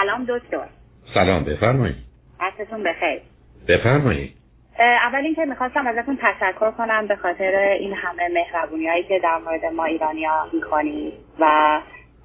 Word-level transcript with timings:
سلام 0.00 0.24
دکتر. 0.28 0.66
سلام 1.14 1.44
بفرمایید. 1.44 1.96
عصرتون 2.40 2.82
بخیر 2.82 3.20
بفرمایید. 3.68 4.32
اول 4.78 5.18
اینکه 5.18 5.44
می‌خواستم 5.44 5.86
ازتون 5.86 6.18
تشکر 6.22 6.70
کنم 6.70 7.06
به 7.06 7.16
خاطر 7.16 7.76
این 7.80 7.94
همه 7.94 8.28
مهربونی 8.34 8.88
هایی 8.88 9.02
که 9.02 9.18
در 9.18 9.38
مورد 9.38 9.64
ما 9.64 9.84
ایرانیا 9.84 10.48
می‌کنید 10.52 11.12
و 11.40 11.80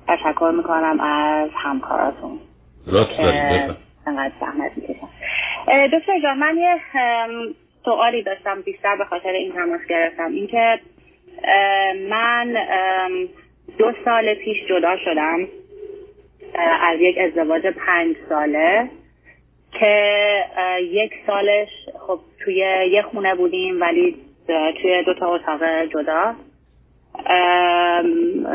تشکر 0.07 0.53
می‌کنم 0.57 0.99
از 0.99 1.49
همکاراتون. 1.55 2.39
لطف 2.88 3.17
دارید 3.17 3.76
انقدر 4.07 4.33
زحمت 4.39 4.71
می‌کشم. 4.76 5.10
دکتر 5.94 6.19
جان 6.23 6.37
من 6.37 6.57
یه 6.57 6.81
سوالی 7.85 8.23
داشتم 8.23 8.62
بیشتر 8.62 8.96
به 8.96 9.05
خاطر 9.05 9.29
این 9.29 9.53
تماس 9.53 9.81
گرفتم. 9.89 10.31
اینکه 10.31 10.79
من 12.10 12.53
دو 13.78 13.94
سال 14.05 14.33
پیش 14.33 14.57
جدا 14.69 14.97
شدم. 15.05 15.47
از 16.81 16.98
یک 16.99 17.17
ازدواج 17.17 17.67
پنج 17.67 18.16
ساله 18.30 18.90
که 19.80 20.44
یک 20.81 21.12
سالش 21.28 21.70
خب 22.08 22.20
توی 22.44 22.55
یه 22.91 23.02
خونه 23.02 23.36
بودیم 23.36 23.81
ولی 23.81 24.16
توی 24.81 25.04
دو 25.05 25.14
تا 25.14 25.36
اتاق 25.36 25.59
جدا. 25.94 26.36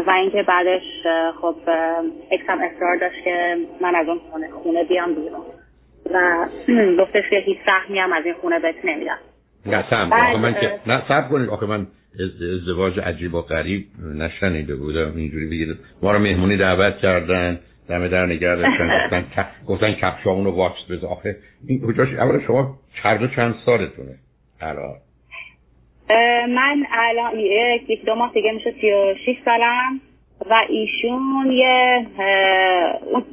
و 0.06 0.10
اینکه 0.10 0.42
بعدش 0.42 0.82
خب 1.40 1.56
اکسم 2.30 2.58
اصرار 2.60 2.96
داشت 3.00 3.24
که 3.24 3.56
من 3.80 3.94
از 3.94 4.08
اون 4.08 4.18
خونه, 4.30 4.50
خونه 4.50 4.84
بیام 4.84 5.14
بیرون. 5.14 5.40
و 6.14 6.46
گفتش 7.02 7.30
که 7.30 7.36
هیچ 7.36 7.58
سخمی 7.66 7.98
هم 7.98 8.12
از 8.12 8.24
این 8.24 8.34
خونه 8.34 8.58
بهت 8.58 8.84
نمیدم. 8.84 9.18
نه 9.66 9.84
سم 9.90 10.12
آخه 10.12 10.36
من 10.36 10.54
که 10.54 10.80
نه 10.86 11.02
سب 11.08 11.28
کنید. 11.30 11.48
آخه 11.48 11.66
من 11.66 11.86
ازدواج 12.54 13.00
عجیب 13.00 13.34
و 13.34 13.40
غریب 13.40 13.84
نشنیده 14.18 14.76
بودم. 14.76 15.12
اینجوری 15.16 15.46
بگید. 15.46 15.76
ما 16.02 16.12
رو 16.12 16.18
مهمونی 16.18 16.56
دعوت 16.56 16.98
کردن. 16.98 17.60
دم 17.90 18.08
در 18.08 18.26
نگه 18.26 18.54
داشتن 18.54 18.88
گفتن 19.04 19.46
گفتن 19.66 19.92
کفشامون 19.92 20.44
رو 20.44 20.50
واکس 20.50 20.90
بزن 20.90 21.06
آخه 21.06 21.36
این 21.68 21.80
کجاش؟ 21.86 22.08
اول 22.08 22.46
شما 22.46 22.78
چند 23.02 23.34
چند 23.36 23.54
سالتونه؟ 23.66 24.14
الان. 24.60 24.96
من 26.48 26.86
الان 26.92 27.38
یک 27.88 28.04
دو 28.04 28.14
ماه 28.14 28.32
دیگه 28.34 28.52
میشه 28.52 28.74
سی 28.80 28.92
و 28.92 29.14
شیش 29.24 29.36
سالم 29.44 30.00
و 30.50 30.54
ایشون 30.68 31.52
یه 31.52 32.06
اون 33.06 33.24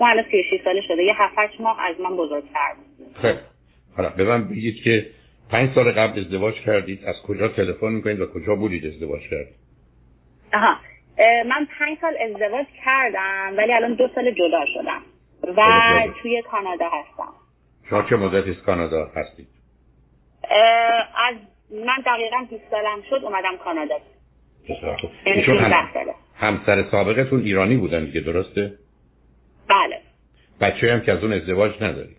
الان 0.00 0.24
سی 0.30 0.40
و 0.40 0.42
شیش 0.50 0.60
ساله 0.64 0.80
شده. 0.88 1.02
یه 1.02 1.14
هفت 1.16 1.60
ماه 1.60 1.80
از 1.90 2.00
من 2.00 2.16
بزرگتر 2.16 2.72
خیلی 3.22 3.38
حالا 3.96 4.08
به 4.08 4.24
من 4.24 4.48
بگید 4.48 4.82
که 4.84 5.06
پنج 5.50 5.74
سال 5.74 5.92
قبل 5.92 6.20
ازدواج 6.20 6.54
کردید. 6.54 7.04
از 7.04 7.14
کجا 7.26 7.48
تلفن 7.48 7.92
می‌کنید 7.92 8.20
و 8.20 8.26
کجا 8.26 8.54
بودید 8.54 8.86
ازدواج 8.86 9.20
کردید؟ 9.30 9.54
آها. 10.54 10.76
من 11.18 11.68
پنج 11.78 11.98
سال 12.00 12.16
ازدواج 12.20 12.66
کردم 12.84 13.54
ولی 13.56 13.72
الان 13.72 13.94
دو 13.94 14.08
سال 14.14 14.30
جدا 14.30 14.64
شدم. 14.74 15.02
و 15.56 15.62
توی 16.22 16.42
کانادا 16.42 16.88
هستم. 16.88 17.32
شما 17.90 18.02
چه 18.02 18.16
مدت 18.16 18.48
از 18.48 18.62
کانادا 18.66 19.10
هستید؟ 19.16 19.48
از 21.28 21.36
من 21.70 22.02
دقیقا 22.06 22.46
20 22.50 22.70
سالم 22.70 23.02
شد 23.10 23.24
اومدم 23.24 23.56
کانادا. 23.64 23.94
یعنی 24.68 25.40
ایشون 25.40 25.58
هم... 25.58 25.88
همسر 26.36 26.84
سابقتون 26.90 27.40
ایرانی 27.40 27.76
بودن 27.76 28.04
دیگه 28.04 28.20
درسته؟ 28.20 28.72
بله. 29.68 30.00
بچه 30.60 30.92
هم 30.92 31.00
که 31.00 31.12
از 31.12 31.24
اون 31.24 31.32
ازدواج 31.32 31.82
ندارید؟ 31.82 32.16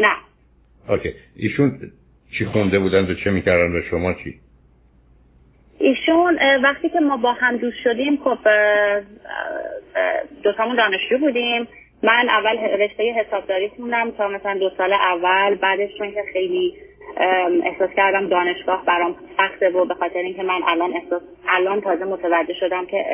نه. 0.00 0.16
اوکی. 0.88 1.14
ایشون 1.36 1.92
چی 2.38 2.44
خونده 2.44 2.78
بودن 2.78 3.10
و 3.10 3.14
چه 3.14 3.30
می‌کردن 3.30 3.78
و 3.78 3.82
شما 3.90 4.12
چی؟ 4.12 4.40
ایشون 5.78 6.38
وقتی 6.62 6.88
که 6.88 7.00
ما 7.00 7.16
با 7.16 7.32
هم 7.32 7.56
دوست 7.56 7.78
شدیم 7.84 8.20
خب 8.24 8.38
دوتامون 10.42 10.76
دانشجو 10.76 11.18
بودیم. 11.18 11.68
من 12.02 12.28
اول 12.28 12.58
رشته 12.58 13.12
حسابداری 13.12 13.68
خوندم 13.68 14.10
تا 14.10 14.28
مثلا 14.28 14.54
دو 14.58 14.70
سال 14.78 14.92
اول. 14.92 15.54
بعدش 15.54 15.98
چون 15.98 16.10
که 16.10 16.22
خیلی 16.32 16.74
احساس 17.64 17.90
کردم 17.96 18.28
دانشگاه 18.28 18.84
برام 18.84 19.16
سخته 19.36 19.70
و 19.70 19.84
به 19.84 19.94
خاطر 19.94 20.18
اینکه 20.18 20.42
من 20.42 20.60
الان 20.68 20.92
احساس 20.92 21.22
الان 21.48 21.80
تازه 21.80 22.04
متوجه 22.04 22.54
شدم 22.54 22.86
که 22.86 23.04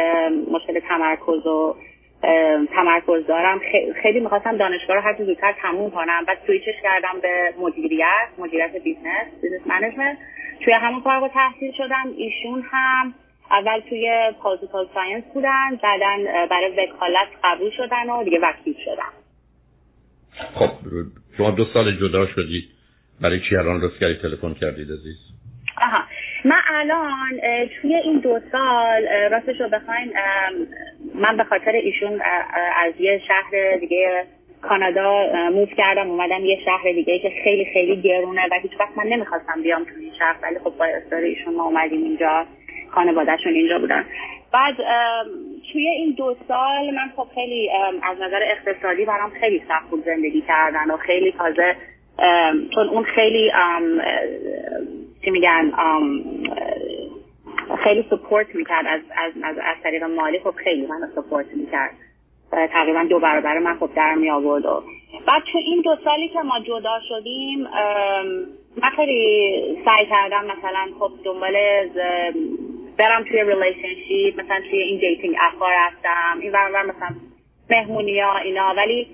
مشکل 0.52 0.80
تمرکز 0.80 1.46
و 1.46 1.76
تمرکز 2.74 3.26
دارم. 3.26 3.60
خیلی 4.02 4.20
می‌خواستم 4.20 4.56
دانشگاه 4.56 4.96
رو 4.96 5.02
هر 5.02 5.14
زودتر 5.18 5.54
تموم 5.62 5.90
کنم. 5.90 6.24
بعد 6.26 6.38
سویچش 6.46 6.74
کردم 6.82 7.20
به 7.22 7.54
مدیریت 7.58 8.28
مدیریت 8.38 8.72
business 8.84 9.26
business 9.42 9.66
management. 9.66 10.18
توی 10.64 10.74
همون 10.74 11.00
فارغ 11.00 11.32
تحصیل 11.32 11.72
شدم. 11.72 12.04
ایشون 12.16 12.64
هم 12.70 13.14
اول 13.50 13.80
توی 13.88 14.32
political 14.42 14.88
science 14.94 15.24
بودن 15.34 15.76
بعدا 15.82 16.46
برای 16.50 16.70
وکالت 16.70 17.28
قبول 17.44 17.70
شدن 17.76 18.10
و 18.10 18.24
دیگه 18.24 18.38
وکیل 18.42 18.76
شدن. 18.84 19.12
خب 20.54 20.70
شما 21.36 21.50
دو 21.50 21.64
سال 21.74 21.96
جدا 21.96 22.26
شدید 22.26 22.64
برای 23.20 23.40
چی 23.48 23.56
الان 23.56 23.80
کردی 24.00 24.14
تلفن 24.22 24.54
کردید 24.54 24.88
عزیز؟ 24.92 25.16
آها. 25.82 26.04
من 26.44 26.60
الان 26.74 27.40
توی 27.80 27.94
این 27.94 28.18
دو 28.18 28.40
سال 28.52 29.06
راستش 29.30 29.60
رو 29.60 29.68
بخواین 29.68 30.12
من 31.14 31.36
به 31.36 31.44
خاطر 31.44 31.70
ایشون 31.72 32.22
از 32.76 32.92
یه 32.98 33.22
شهر 33.28 33.76
دیگه 33.80 34.24
کانادا 34.68 35.26
موف 35.52 35.68
کردم 35.76 36.10
اومدم 36.10 36.44
یه 36.44 36.58
شهر 36.64 36.92
دیگه 36.92 37.18
که 37.18 37.32
خیلی 37.44 37.64
خیلی 37.64 38.02
گرونه 38.02 38.42
و 38.50 38.54
هیچ 38.62 38.72
وقت 38.80 38.98
من 38.98 39.04
نمی‌خواستم 39.04 39.62
بیام 39.62 39.84
توی 39.84 40.04
این 40.04 40.12
شهر 40.18 40.36
ولی 40.42 40.58
خب 40.58 40.72
با 40.78 40.84
اصرار 40.84 41.22
ایشون 41.22 41.54
ما 41.54 41.64
اومدیم 41.64 42.02
اینجا 42.02 42.46
خانوادهشون 42.90 43.52
اینجا 43.52 43.78
بودن. 43.78 44.04
بعد 44.52 44.76
توی 45.72 45.88
این 45.88 46.14
دو 46.18 46.36
سال 46.48 46.94
من 46.94 47.12
خب 47.16 47.26
خیلی 47.34 47.70
از 48.02 48.16
نظر 48.20 48.40
اقتصادی 48.42 49.04
برام 49.04 49.30
خیلی 49.30 49.62
سخت 49.68 49.90
بود 49.90 50.04
زندگی 50.04 50.40
کردن 50.40 50.90
و 50.90 50.96
خیلی 50.96 51.32
تازه 51.32 51.76
چون 52.74 52.88
اون 52.88 53.04
خیلی 53.04 53.52
چی 55.24 55.30
میگن 55.30 55.72
خیلی 57.84 58.06
support 58.10 58.54
می‌کرد 58.54 58.86
از, 58.86 59.00
از, 59.16 59.32
از, 59.44 59.56
از 59.58 59.76
طریق 59.82 60.04
مالی 60.04 60.38
خب 60.38 60.50
خیلی 60.50 60.86
منو 60.86 61.06
support 61.16 61.46
می‌کرد. 61.54 61.90
تقریبا 62.72 63.04
دو 63.04 63.18
برابر 63.18 63.58
من 63.58 63.78
خب 63.78 63.90
در 63.96 64.14
می 64.14 64.30
آورد. 64.30 64.66
و 64.66 64.82
بعد 65.26 65.42
تو 65.52 65.58
این 65.58 65.80
دو 65.80 65.96
سالی 66.04 66.28
که 66.28 66.38
ما 66.38 66.60
جدا 66.60 67.00
شدیم 67.08 67.60
من 68.82 68.90
خیلی 68.96 69.78
سعی 69.84 70.06
کردم 70.06 70.44
مثلا 70.44 70.88
خب 70.98 71.10
دنبال 71.24 71.54
برم 72.98 73.24
توی 73.24 73.44
relationship 73.44 74.40
مثلا 74.40 74.60
توی 74.70 74.78
این 74.78 75.00
dating 75.00 75.36
app 75.40 75.60
ا 75.60 75.66
رفتم 75.68 76.38
این 76.40 76.52
برابر 76.52 76.82
مثلا 76.82 77.08
مهمونی 77.70 78.20
ها 78.20 78.38
اینا 78.38 78.74
ولی 78.76 79.06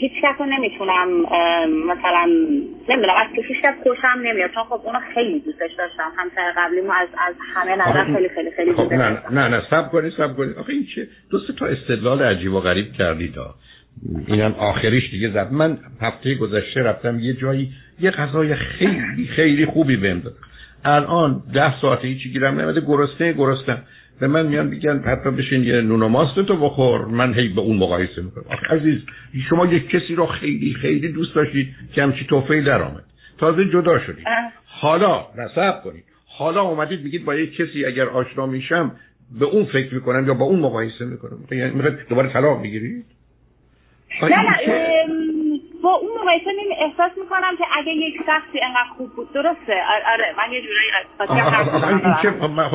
هیچ 0.00 0.12
کس 0.22 0.34
رو 0.38 0.46
نمی‌تونم 0.46 1.08
مثلا 1.86 2.26
نمی‌دونم 2.88 3.14
از 3.16 3.44
هیچ 3.48 3.62
کس 3.62 3.74
خوشم 3.82 4.20
نمیاد. 4.22 4.50
چون 4.54 4.64
خب 4.64 4.80
اونو 4.84 4.98
خیلی 5.14 5.40
دوستش 5.40 5.70
داشتم. 5.78 6.10
همسر 6.16 6.52
قبلی 6.56 6.80
ما 6.80 6.94
از 6.94 7.08
از 7.28 7.34
همه 7.54 7.76
نظر 7.76 8.14
خیلی 8.14 8.28
خیلی 8.28 8.50
خیلی 8.50 8.72
خب 8.72 8.92
نه 8.92 9.22
نه 9.30 9.48
نه 9.48 9.62
سب 9.70 9.90
کنید 9.90 10.12
سب 10.12 10.36
کنید 10.36 10.56
آخه 10.56 10.72
این 10.72 10.86
چه؟ 10.94 11.08
دو 11.30 11.38
تا 11.58 11.66
استدلال 11.66 12.22
عجیب 12.22 12.52
و 12.52 12.60
غریب 12.60 12.92
کردید 12.92 13.34
اینم 14.26 14.52
آخریش 14.52 15.10
دیگه 15.10 15.30
زد. 15.30 15.52
من 15.52 15.78
هفته 16.00 16.34
گذشته 16.34 16.82
رفتم 16.82 17.18
یه 17.18 17.32
جایی 17.32 17.70
یه 18.00 18.10
غذای 18.10 18.54
خیلی 18.54 19.26
خیلی 19.36 19.66
خوبی 19.66 19.96
بهم 19.96 20.20
داد. 20.20 20.34
الان 20.84 21.42
ده 21.54 21.80
ساعته 21.80 22.08
هیچی 22.08 22.32
گیرم 22.32 22.60
نمیده 22.60 22.80
گرسنه 22.80 23.32
گرسنه. 23.32 23.82
به 24.20 24.26
من 24.26 24.46
میان 24.46 24.66
میگن 24.66 24.98
حتی 24.98 25.30
بشین 25.30 25.64
یه 25.64 25.80
نون 25.80 26.02
و 26.02 26.08
ماست 26.08 26.40
تو 26.40 26.56
بخور. 26.56 27.04
من 27.04 27.34
هی 27.34 27.48
به 27.48 27.60
اون 27.60 27.76
مقایسه 27.76 28.22
می‌کنم. 28.22 28.44
عزیز 28.70 29.00
شما 29.48 29.66
یک 29.66 29.88
کسی 29.90 30.14
رو 30.14 30.26
خیلی 30.26 30.74
خیلی 30.74 31.12
دوست 31.12 31.34
داشتید 31.34 31.74
که 31.92 32.02
همچی 32.02 32.24
توفیل 32.24 32.64
در 32.64 32.82
آمد. 32.82 33.04
تازه 33.38 33.64
جدا 33.64 33.98
شدید. 33.98 34.26
حالا 34.64 35.26
نصب 35.38 35.82
کنید. 35.84 36.04
حالا 36.38 36.62
اومدید 36.62 37.04
میگید 37.04 37.24
با 37.24 37.34
یک 37.34 37.56
کسی 37.56 37.84
اگر 37.84 38.08
آشنا 38.08 38.46
میشم 38.46 38.92
به 39.38 39.44
اون 39.44 39.64
فکر 39.64 39.94
می‌کنم 39.94 40.26
یا 40.26 40.34
با 40.34 40.44
اون 40.44 40.60
مقایسه 40.60 41.04
می‌کنم. 41.04 41.38
یعنی 41.50 41.96
دوباره 42.08 42.32
طلاق 42.32 42.60
می‌گیرید 42.60 43.04
نه 44.22 44.28
نه 44.28 45.35
با 45.86 45.94
اون 45.94 46.10
مقایسه 46.20 46.50
نمی 46.52 46.74
احساس 46.80 47.18
می‌کنم 47.18 47.56
که 47.58 47.64
اگه 47.78 47.92
یک 47.92 48.14
شخصی 48.26 48.60
انقدر 48.62 48.88
خوب 48.96 49.12
بود 49.16 49.32
درسته؟ 49.32 49.74
آره 50.12 50.34
من 50.38 50.52
یه 50.52 50.62
جورایی 50.62 50.90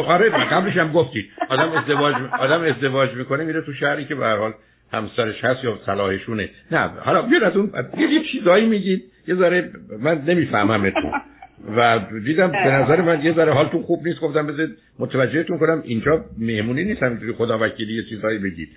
آره 0.08 0.30
قبلش 0.30 0.78
هم 0.78 0.92
گفتید 0.92 1.30
آدم 1.50 1.72
ازدواج 1.72 2.16
آدم 2.40 2.62
ازدواج 2.62 3.14
می‌کنه 3.14 3.44
میره 3.44 3.62
تو 3.62 3.74
شهری 3.74 4.06
که 4.06 4.16
به 4.16 4.26
هر 4.26 4.38
حال 4.38 4.54
همسرش 4.94 5.44
هست 5.44 5.64
یا 5.64 5.80
صلاحشونه 5.86 6.50
نه 6.72 6.88
حالا 6.88 7.22
بیاد 7.22 7.44
از 7.44 7.58
اون 7.58 7.72
یه 7.98 8.24
چیزایی 8.32 8.66
میگید. 8.66 9.04
یه 9.28 9.36
ذره 9.36 9.72
من 10.00 10.22
نمیفهممتون. 10.28 11.12
و 11.78 12.00
دیدم 12.26 12.52
به 12.52 12.58
نظر 12.58 13.02
من 13.02 13.22
یه 13.22 13.34
ذره 13.34 13.54
حالتون 13.54 13.82
خوب 13.82 14.08
نیست. 14.08 14.20
گفتم 14.20 14.48
بذارید 14.48 14.78
متوجهتون 15.00 15.58
کنم. 15.58 15.82
اینجا 15.86 16.26
مهمونی 16.40 16.84
نیست. 16.84 17.04
همینطوری 17.04 17.34
خدا 17.34 17.58
وکیلی 17.62 17.94
یه 17.94 18.04
چیزایی 18.10 18.40
بگید. 18.40 18.70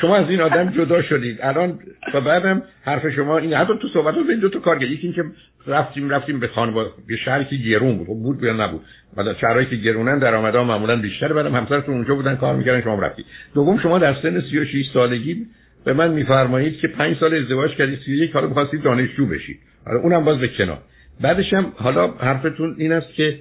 شما 0.00 0.16
از 0.16 0.30
این 0.30 0.40
آدم 0.40 0.70
جدا 0.70 1.02
شدید. 1.02 1.38
الان 1.42 1.78
و 2.14 2.20
بعدم 2.20 2.62
حرف 2.84 3.08
شما 3.08 3.38
این 3.38 3.54
حتی 3.54 3.72
تو 3.82 3.88
صحبت 3.88 4.14
این 4.28 4.38
دو 4.38 4.48
تا 4.48 4.58
کار 4.58 4.82
یکی 4.82 5.02
اینکه 5.02 5.24
رفتیم 5.66 6.10
رفتیم 6.10 6.40
به 6.40 6.48
خانواده. 6.48 6.90
به 7.08 7.16
شهری 7.16 7.44
که 7.44 7.56
گرون 7.56 7.98
بود. 7.98 8.06
خب 8.06 8.12
بود 8.12 8.42
یا 8.42 8.52
نبود. 8.52 8.80
بعد 9.16 9.36
شهرهایی 9.36 9.66
که 9.66 9.76
گرونن 9.76 10.18
درآمدها 10.18 10.64
معمولا 10.64 10.96
بیشتر 10.96 11.32
بعدم 11.32 11.54
همسرتون 11.56 11.94
اونجا 11.94 12.14
بودن 12.14 12.36
کار 12.36 12.56
می‌کردن 12.56 12.82
شما 12.82 12.98
رفتید. 12.98 13.26
دوم 13.54 13.78
شما 13.78 13.98
در 13.98 14.14
سن 14.22 14.40
36 14.40 14.86
سالگی 14.94 15.46
به 15.84 15.92
من 15.92 16.10
میفرمایید 16.10 16.78
که 16.78 16.88
پنج 16.88 17.16
سال 17.20 17.34
ازدواج 17.34 17.70
کردید 17.70 17.98
سی 18.06 18.12
یک 18.12 18.32
حالا 18.32 18.46
می‌خواستید 18.46 18.82
دانشجو 18.82 19.26
بشید. 19.26 19.58
حالا 19.86 20.00
اونم 20.00 20.24
باز 20.24 20.38
به 20.38 20.48
کنار. 20.48 20.78
بعدش 21.20 21.52
هم 21.52 21.72
حالا 21.76 22.10
حرفتون 22.10 22.74
این 22.78 22.92
است 22.92 23.14
که 23.14 23.38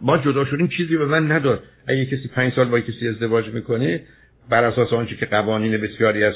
ما 0.00 0.18
جدا 0.18 0.44
شدیم. 0.44 0.68
چیزی 0.68 0.96
به 0.96 1.06
من 1.06 1.32
نداد. 1.32 1.62
اگه 1.86 2.06
کسی 2.06 2.28
پنج 2.34 2.52
سال 2.52 2.68
با 2.68 2.80
کسی 2.80 3.08
ازدواج 3.08 3.48
می‌کنه 3.48 4.00
بر 4.50 4.64
اساس 4.64 4.92
آنچه 4.92 5.16
که 5.16 5.26
قوانین 5.26 5.80
بسیاری 5.80 6.24
از 6.24 6.34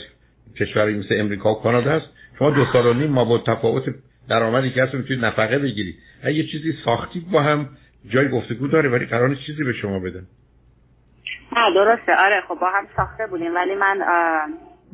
کشوری 0.61 0.95
مثل 0.95 1.15
امریکا 1.19 1.55
و 1.55 1.63
کانادا 1.63 1.93
است 1.93 2.07
شما 2.39 2.51
دو 2.51 2.67
سال 2.73 2.87
و 2.87 2.95
نیم 2.95 3.11
ما 3.11 3.25
با 3.25 3.39
تفاوت 3.39 3.85
درآمدی 4.29 4.71
که 4.71 4.83
هست 4.83 4.95
می‌تونید 4.95 5.25
نفقه 5.25 5.59
بگیرید. 5.59 5.95
اگه 6.25 6.47
چیزی 6.47 6.75
ساختید 6.85 7.31
با 7.31 7.43
هم 7.43 7.69
جای 8.09 8.29
گفتگو 8.29 8.69
داره 8.69 8.89
ولی 8.89 9.07
قرار 9.07 9.35
چیزی 9.35 9.65
به 9.65 9.73
شما 9.73 9.99
بدن 9.99 10.27
نه 11.57 11.75
درسته. 11.75 12.17
آره 12.17 12.41
خب 12.49 12.55
با 12.61 12.71
هم 12.71 12.87
ساخته 12.97 13.27
بودیم. 13.27 13.55
ولی 13.55 13.75
من 13.75 13.99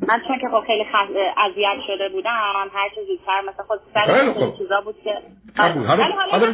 من 0.07 0.21
چون 0.27 0.39
که 0.41 0.47
خب 0.47 0.63
خیلی 0.67 0.85
اذیت 1.37 1.77
شده 1.87 2.09
بودم 2.09 2.31
هر 2.73 2.89
چه 2.95 3.01
زودتر 3.07 3.41
مثلا 3.41 3.65
خود 3.65 3.79
سر 3.93 4.57
چیزا 4.57 4.81
بود 4.81 4.95
که 5.03 5.13
حالا 5.57 5.73
حالا 5.73 6.03
حالا 6.31 6.53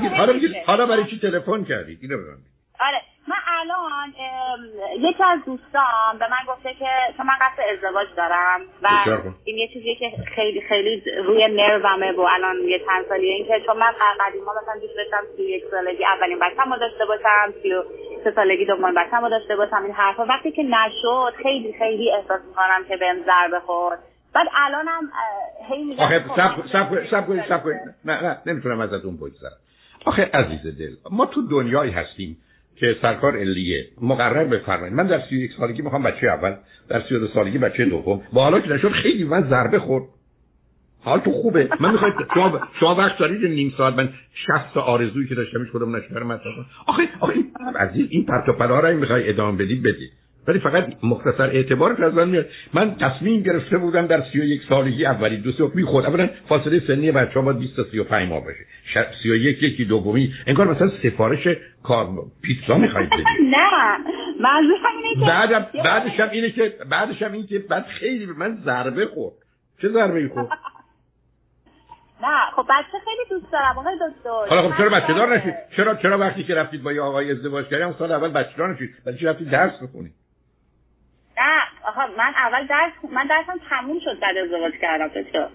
حالا 0.65 0.85
برای 0.85 1.05
چی 1.05 1.19
تلفن 1.19 1.63
کردید 1.63 1.99
اینو 2.01 2.15
آره. 2.15 2.37
من 2.79 3.12
الان 3.63 4.13
یکی 4.99 5.23
از 5.23 5.39
دوستان 5.45 6.17
به 6.19 6.25
من 6.31 6.43
گفته 6.47 6.73
که 6.73 6.89
چون 7.17 7.25
من 7.25 7.33
قصد 7.41 7.63
ازدواج 7.73 8.07
دارم 8.17 8.61
و 8.83 8.87
این 9.43 9.57
یه 9.57 9.67
چیزیه 9.67 9.95
که 9.95 10.11
خیلی 10.35 10.61
خیلی 10.61 11.03
روی 11.25 11.47
نرومه 11.47 12.11
و 12.11 12.21
الان 12.21 12.55
یه 12.55 12.79
چند 12.79 13.05
سالیه 13.09 13.33
این 13.33 13.47
که 13.47 13.61
چون 13.65 13.77
من 13.77 13.91
قدیما 14.19 14.51
مثلا 14.61 14.81
دوست 14.81 14.95
داشتم 14.95 15.23
سی 15.37 15.43
یک 15.43 15.63
سالگی 15.71 16.05
اولین 16.05 16.39
بچم 16.39 16.73
رو 16.73 16.79
داشته 16.79 17.05
باشم 17.05 17.53
سی 17.63 17.73
و 17.73 17.83
سه 18.23 18.31
سالگی 18.31 18.65
دومین 18.65 18.93
بچم 18.93 19.21
رو 19.21 19.29
داشته 19.29 19.55
باشم 19.55 19.83
این 19.83 19.93
حرفا. 19.93 20.25
وقتی 20.25 20.51
که 20.51 20.63
نشد 20.63 21.33
خیلی 21.43 21.73
خیلی 21.79 22.11
احساس 22.11 22.41
می‌کنم 22.47 22.83
که 22.87 22.97
بهم 22.97 23.23
ضربه 23.25 23.59
خورد. 23.59 23.99
بعد 24.33 24.47
الانم 24.55 25.11
هی 25.69 25.83
میگم 25.83 26.03
آخه 26.03 26.25
سب 26.35 26.67
سب 26.71 27.05
سب 27.11 27.47
سب 27.49 27.67
نه 28.05 28.23
نه 28.23 28.37
نمی‌تونم 28.45 28.79
ازتون 28.81 29.17
بگذرم. 29.17 29.57
آخه 30.05 30.29
عزیز 30.33 30.77
دل 30.79 30.95
ما 31.11 31.25
تو 31.25 31.41
دنیایی 31.51 31.91
هستیم. 31.91 32.37
که 32.75 32.95
سرکار 33.01 33.37
علیه. 33.37 33.85
مقرر 34.01 34.43
بفرمایید. 34.43 34.93
من 34.93 35.07
در 35.07 35.21
31 35.29 35.51
سالگی 35.59 35.81
می‌خوام 35.81 36.03
بچه 36.03 36.27
اول 36.27 36.55
در 36.89 37.01
32 37.01 37.27
سالگی 37.27 37.57
بچه 37.57 37.85
دوم. 37.85 38.21
با 38.33 38.43
حالا 38.43 38.59
که 38.59 38.69
نشد 38.69 38.91
خیلی 38.91 39.23
من 39.23 39.49
ضربه 39.49 39.79
خورد. 39.79 40.03
حال 41.03 41.19
تو 41.19 41.31
خوبه. 41.31 41.69
من 41.79 41.91
می‌خواید 41.91 42.13
شما 42.33 42.59
شما 42.79 42.95
وقت 42.95 43.17
دارید 43.19 43.45
نیم 43.45 43.73
ساعت. 43.77 43.93
من 43.93 44.09
60 44.33 44.77
آرزویی 44.77 45.27
که 45.27 45.35
داشتم 45.35 45.59
هیچ 45.59 45.69
کدوم 45.73 45.89
مثلا 45.89 46.39
آخه 46.87 47.03
آخه 47.19 47.33
عزیز 47.79 48.07
این 48.09 48.25
پرت 48.25 48.49
و 48.49 48.53
پلا 48.53 48.79
رو 48.79 48.97
می‌خوای 48.97 49.29
ادامه 49.29 49.57
بدید 49.57 49.83
بدید 49.83 50.11
ولی 50.47 50.59
فقط 50.59 50.87
مختصر 51.03 51.43
اعتبار 51.43 52.05
از 52.05 52.13
من 52.13 52.29
میاد. 52.29 52.45
من 52.73 52.95
تصمیم 52.95 53.41
گرفته 53.41 53.77
بودم 53.77 54.07
در 54.07 54.23
31 54.33 54.61
سالگی 54.69 55.05
اولی 55.05 55.37
دو 55.37 55.51
سه 55.51 55.67
بی 55.67 55.83
خود 55.83 56.05
اولا 56.05 56.29
فاصله 56.49 56.81
سنی 56.87 57.11
بچه‌ها 57.11 57.41
باید 57.41 57.59
20 57.59 57.75
تا 57.75 57.83
35 57.83 58.29
ماه 58.29 58.43
باشه. 58.43 58.65
31 59.23 59.63
یکی 59.63 59.85
دومی. 59.85 60.33
انگار 60.47 60.67
مثلا 60.67 60.91
سفارش 61.03 61.47
کار 61.83 62.07
پیتزا 62.41 62.77
می‌خواید 62.77 63.09
بدید. 63.09 63.25
نه. 63.55 63.97
منظورم 64.39 64.91
اینه 65.03 65.19
که 65.19 65.31
بعد 65.31 65.71
بعدش 65.83 66.19
هم 66.19 66.29
اینه 66.29 66.51
که 66.51 66.73
بعدش 66.89 67.21
هم 67.21 67.31
اینه 67.31 67.47
که 67.47 67.59
بعد 67.59 67.85
خیلی 67.85 68.25
به 68.25 68.33
من 68.33 68.57
ضربه 68.65 69.05
خورد. 69.05 69.35
چه 69.81 69.89
ضربه 69.89 70.29
خورد؟ 70.33 70.47
نه. 72.23 72.51
خب 72.55 72.65
بچه 72.69 72.97
خیلی 73.05 73.29
دوست 73.29 73.51
دارم 73.51 73.77
آقای 73.77 73.95
دکتر. 73.95 74.55
حالا 74.55 74.69
خب 74.69 74.77
چرا 74.77 74.89
بچه 74.89 75.13
دار 75.13 75.37
نشید؟ 75.37 75.53
چرا 75.75 75.95
چرا 75.95 76.17
وقتی 76.17 76.43
که 76.43 76.55
رفتید 76.55 76.83
با 76.83 76.93
یه 76.93 77.01
آقای 77.01 77.31
ازدواج 77.31 77.67
کردیم 77.67 77.95
سال 77.99 78.11
اول 78.11 78.29
بچه 78.29 78.57
دار 78.57 78.73
نشید. 78.73 78.89
ولی 79.05 79.17
رفتید 79.17 79.49
درس 79.49 79.83
بخونید 79.83 80.13
نه 81.37 81.61
آها 81.87 82.07
من 82.17 82.33
اول 82.35 82.67
درس 82.67 83.11
من 83.11 83.27
درسم 83.27 83.59
تموم 83.69 83.99
شد 83.99 84.19
بعد 84.19 84.37
ازدواج 84.37 84.73
کردم 84.81 85.07
دکتر 85.07 85.47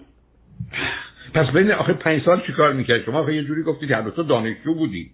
پس 1.35 1.53
بین 1.53 1.71
آخه 1.71 1.93
پنج 1.93 2.21
سال 2.25 2.41
چیکار 2.47 2.73
می‌کرد 2.73 3.05
شما 3.05 3.19
آخه 3.19 3.35
یه 3.35 3.43
جوری 3.43 3.63
گفتید 3.63 3.91
هر 3.91 4.01
دو 4.01 4.23
دانشجو 4.23 4.73
بودی. 4.73 5.11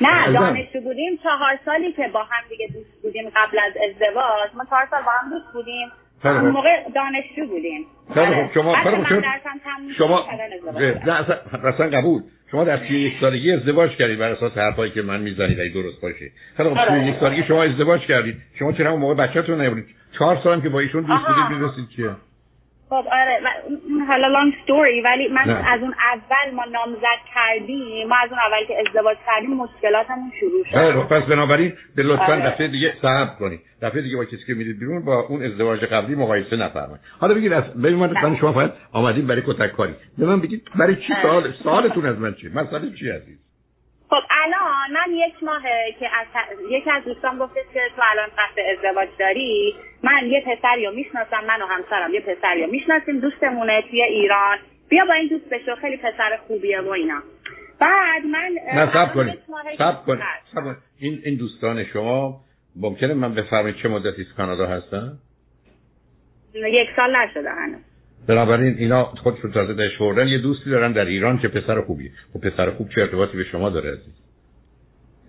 نه 0.00 0.32
دانشجو 0.32 0.80
بودیم 0.80 1.16
چهار 1.22 1.58
سالی 1.64 1.92
که 1.92 2.08
با 2.08 2.24
هم 2.24 2.48
دیگه 2.48 2.66
دوست 2.74 3.02
بودیم 3.02 3.28
قبل 3.36 3.58
از 3.58 3.72
ازدواج 3.88 4.50
ما 4.54 4.64
چهار 4.64 4.88
سال 4.90 5.02
با 5.02 5.10
هم 5.22 5.30
دوست 5.30 5.52
بودیم. 5.52 5.92
اون 6.24 6.50
موقع 6.50 6.68
دانشجو 6.94 7.46
بودیم. 7.46 7.86
خب 8.14 8.54
شما 8.54 8.74
خب 8.74 9.08
شما 9.08 9.22
شما 9.98 10.24
نه 11.06 11.30
اصلا 11.64 11.88
قبول. 11.88 12.22
شما 12.50 12.64
در 12.64 12.92
یک 12.92 13.14
سالگی 13.20 13.52
ازدواج 13.52 13.90
کردید 13.90 14.18
بر 14.18 14.32
اساس 14.32 14.58
حرفایی 14.58 14.92
که 14.92 15.02
من 15.02 15.20
می‌زنید 15.20 15.60
اگه 15.60 15.70
درست 15.74 16.00
باشه. 16.02 16.30
خیلی 16.56 16.74
خب 16.74 17.06
یک 17.06 17.14
سالگی 17.20 17.42
شما 17.42 17.62
ازدواج 17.62 18.00
کردید. 18.00 18.36
شما 18.58 18.72
چرا 18.72 18.90
اون 18.90 19.00
موقع 19.00 19.14
بچه‌تون 19.14 19.60
نبودید؟ 19.60 19.86
چهار 20.18 20.40
سالم 20.44 20.62
که 20.62 20.68
با 20.68 20.80
ایشون 20.80 21.02
دوست 21.02 21.26
بودید 21.26 21.58
می‌رسید 21.58 21.88
چیه؟ 21.96 22.10
خب 22.92 23.08
آره 23.12 23.40
حالا 24.08 24.28
لانگ 24.28 24.54
ستوری 24.62 25.00
ولی 25.00 25.28
من 25.28 25.42
نه. 25.46 25.72
از 25.72 25.80
اون 25.80 25.94
اول 26.14 26.54
ما 26.54 26.64
نامزد 26.64 27.20
کردیم 27.34 28.08
ما 28.08 28.16
از 28.24 28.30
اون 28.30 28.38
اول 28.38 28.66
که 28.68 28.74
ازدواج 28.88 29.16
کردیم 29.26 29.50
مشکلاتمون 29.50 30.32
شروع 30.40 30.64
شد. 30.64 31.02
خب 31.02 31.08
پس 31.08 31.22
بنابراین 31.22 31.72
به 31.96 32.02
لطفا 32.02 32.32
آره. 32.32 32.50
دفعه 32.50 32.68
دیگه 32.68 32.92
صبر 33.02 33.34
کنید. 33.38 33.60
دفعه 33.82 34.02
دیگه 34.02 34.16
با 34.16 34.24
کسی 34.24 34.44
که 34.46 34.54
میرید 34.54 34.78
بیرون 34.78 35.04
با 35.04 35.20
اون 35.20 35.42
ازدواج 35.42 35.80
قبلی 35.80 36.14
مقایسه 36.14 36.56
نفرمایید. 36.56 37.00
حالا 37.20 37.34
بگید 37.34 37.52
از 37.52 37.64
ببین 37.74 37.96
من 37.96 38.36
شما 38.36 38.52
فقط 38.52 38.72
آمدید 38.92 39.26
برای 39.26 39.42
کتک 39.46 39.72
کاری. 39.72 39.94
به 40.18 40.26
من 40.26 40.40
بگید 40.40 40.62
برای 40.74 40.96
چی 40.96 41.12
سوال 41.22 41.52
سوالتون 41.62 42.06
از 42.06 42.18
من 42.18 42.34
چیه؟ 42.34 42.50
مسئله 42.50 42.90
چی 42.98 43.10
عزیز؟ 43.10 43.51
خب 44.12 44.22
الان 44.30 44.92
من 44.92 45.14
یک 45.14 45.42
ماهه 45.42 45.94
که 46.00 46.08
از 46.20 46.26
یکی 46.70 46.90
از 46.90 47.04
دوستان 47.04 47.38
گفته 47.38 47.60
که 47.74 47.80
تو 47.96 48.02
الان 48.10 48.28
قصد 48.28 48.60
ازدواج 48.76 49.08
داری 49.18 49.74
من 50.02 50.26
یه 50.26 50.40
پسری 50.40 50.86
رو 50.86 50.92
می‌شناسم 50.92 51.44
من 51.46 51.62
و 51.62 51.66
همسرم 51.66 52.14
یه 52.14 52.20
پسری 52.20 52.64
رو 52.64 52.70
می‌شناسیم 52.70 53.20
دوستمونه 53.20 53.82
توی 53.90 54.02
ایران. 54.02 54.58
بیا 54.88 55.04
با 55.04 55.14
این 55.14 55.28
دوست 55.28 55.48
بشو 55.48 55.74
خیلی 55.76 55.96
پسر 55.96 56.38
خوبیه 56.46 56.80
و 56.80 56.88
اینا. 56.88 57.22
بعد 57.80 58.24
من 58.24 58.50
نه 58.74 58.92
سب 58.92 59.14
کنید 59.14 59.38
سب 59.78 60.04
کنید 60.06 60.22
این 60.98 61.22
این 61.24 61.38
دوستان 61.38 61.84
شما 61.84 62.40
ممکنه 62.76 63.14
من 63.14 63.34
بفرمایید 63.34 63.76
چه 63.76 63.88
مدتی 63.88 64.26
کانادا 64.36 64.66
هستن؟ 64.66 65.18
یک 66.54 66.88
سال 66.96 67.16
نشده 67.16 67.50
هنوز. 67.50 67.91
بنابراین 68.28 68.74
اینا 68.78 69.04
خودشون 69.04 69.52
تازه 69.52 69.74
دش 69.74 69.96
خوردن. 69.98 70.28
یه 70.28 70.38
دوستی 70.38 70.70
دارن 70.70 70.92
در 70.92 71.04
ایران 71.04 71.38
که 71.38 71.48
پسر 71.48 71.80
خوبیه. 71.80 72.10
و 72.10 72.38
خب 72.38 72.50
پسر 72.50 72.70
خوب 72.70 72.88
چه 72.94 73.00
ارتباطی 73.00 73.36
به 73.36 73.44
شما 73.44 73.70
داره 73.70 73.92
عزیز؟ 73.92 74.22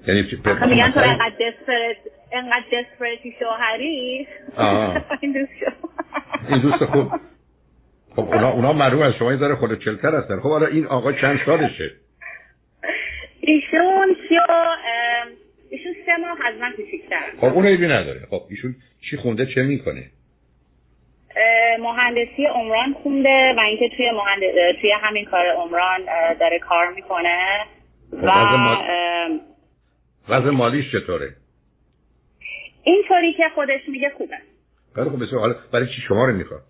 یعنی 0.07 0.21
میگن 0.21 0.91
تو 0.91 0.99
انقدر 0.99 1.35
دسپرت 1.41 1.97
انقدر 2.31 2.65
دسپرتی 2.73 3.35
شوهری؟ 3.39 4.27
این 5.21 5.33
دوست 5.33 5.51
این 6.49 6.61
دوست 6.61 6.85
خوب. 6.85 7.11
خب 8.15 8.19
اونا 8.19 8.51
اونا 8.51 8.73
معلوم 8.73 9.01
از 9.01 9.13
شما 9.19 9.33
یه 9.33 9.55
خود 9.55 9.83
چلتر 9.83 10.15
هستن. 10.15 10.39
خب 10.39 10.49
حالا 10.49 10.67
این 10.67 10.85
آقا 10.85 11.11
چند 11.11 11.39
سالشه؟ 11.45 11.91
ایشون 13.39 14.15
سیو 14.29 14.39
ایشون 15.69 15.93
سه 16.05 16.17
ماه 16.21 16.37
از 16.45 16.59
من 16.61 16.71
کوچیک‌تر. 16.71 17.23
خب 17.37 17.53
اون 17.53 17.65
ایبی 17.65 17.85
نداره. 17.85 18.19
خب 18.29 18.41
ایشون 18.49 18.75
چی 19.09 19.17
خونده 19.17 19.45
چه 19.45 19.63
می‌کنه؟ 19.63 20.03
مهندسی 21.79 22.45
عمران 22.45 22.93
خونده 22.93 23.53
و 23.57 23.59
اینکه 23.59 23.89
توی 23.97 24.11
مهند... 24.11 24.41
توی 24.81 24.91
همین 25.01 25.25
کار 25.25 25.45
عمران 25.45 26.01
داره 26.39 26.59
کار 26.59 26.93
می‌کنه 26.93 27.65
و 28.23 28.31
وضع 30.29 30.49
مالیش 30.49 30.91
چطوره؟ 30.91 31.29
اینطوری 32.83 33.33
که 33.33 33.43
خودش 33.55 33.81
میگه 33.87 34.11
خوبه. 34.17 34.35
خیلی 34.95 35.09
خب 35.09 35.25
بسیار 35.25 35.41
حالا 35.41 35.55
برای 35.71 35.87
چی 35.87 36.01
شما 36.07 36.25
رو 36.25 36.33
می‌خواد؟ 36.33 36.61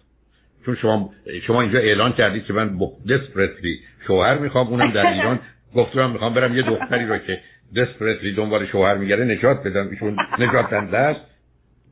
چون 0.65 0.75
شما 0.81 1.09
شما 1.47 1.61
اینجا 1.61 1.79
اعلان 1.79 2.13
کردید 2.13 2.45
که 2.45 2.53
من 2.53 2.79
دسپرتلی 3.09 3.79
شوهر 4.07 4.37
می‌خوام 4.37 4.67
اونم 4.67 4.91
در 4.91 5.07
ایران 5.07 5.39
گفتم 5.75 6.09
می‌خوام 6.09 6.33
برم 6.33 6.57
یه 6.57 6.63
دختری 6.63 7.05
رو 7.05 7.17
که 7.17 7.39
دسپرتلی 7.75 8.35
دنبال 8.35 8.65
شوهر 8.65 8.95
میگره 8.95 9.25
نجات 9.25 9.63
بدم 9.63 9.89
ایشون 9.89 10.17
نجات 10.39 10.69
دنده 10.69 10.97
است. 10.97 11.32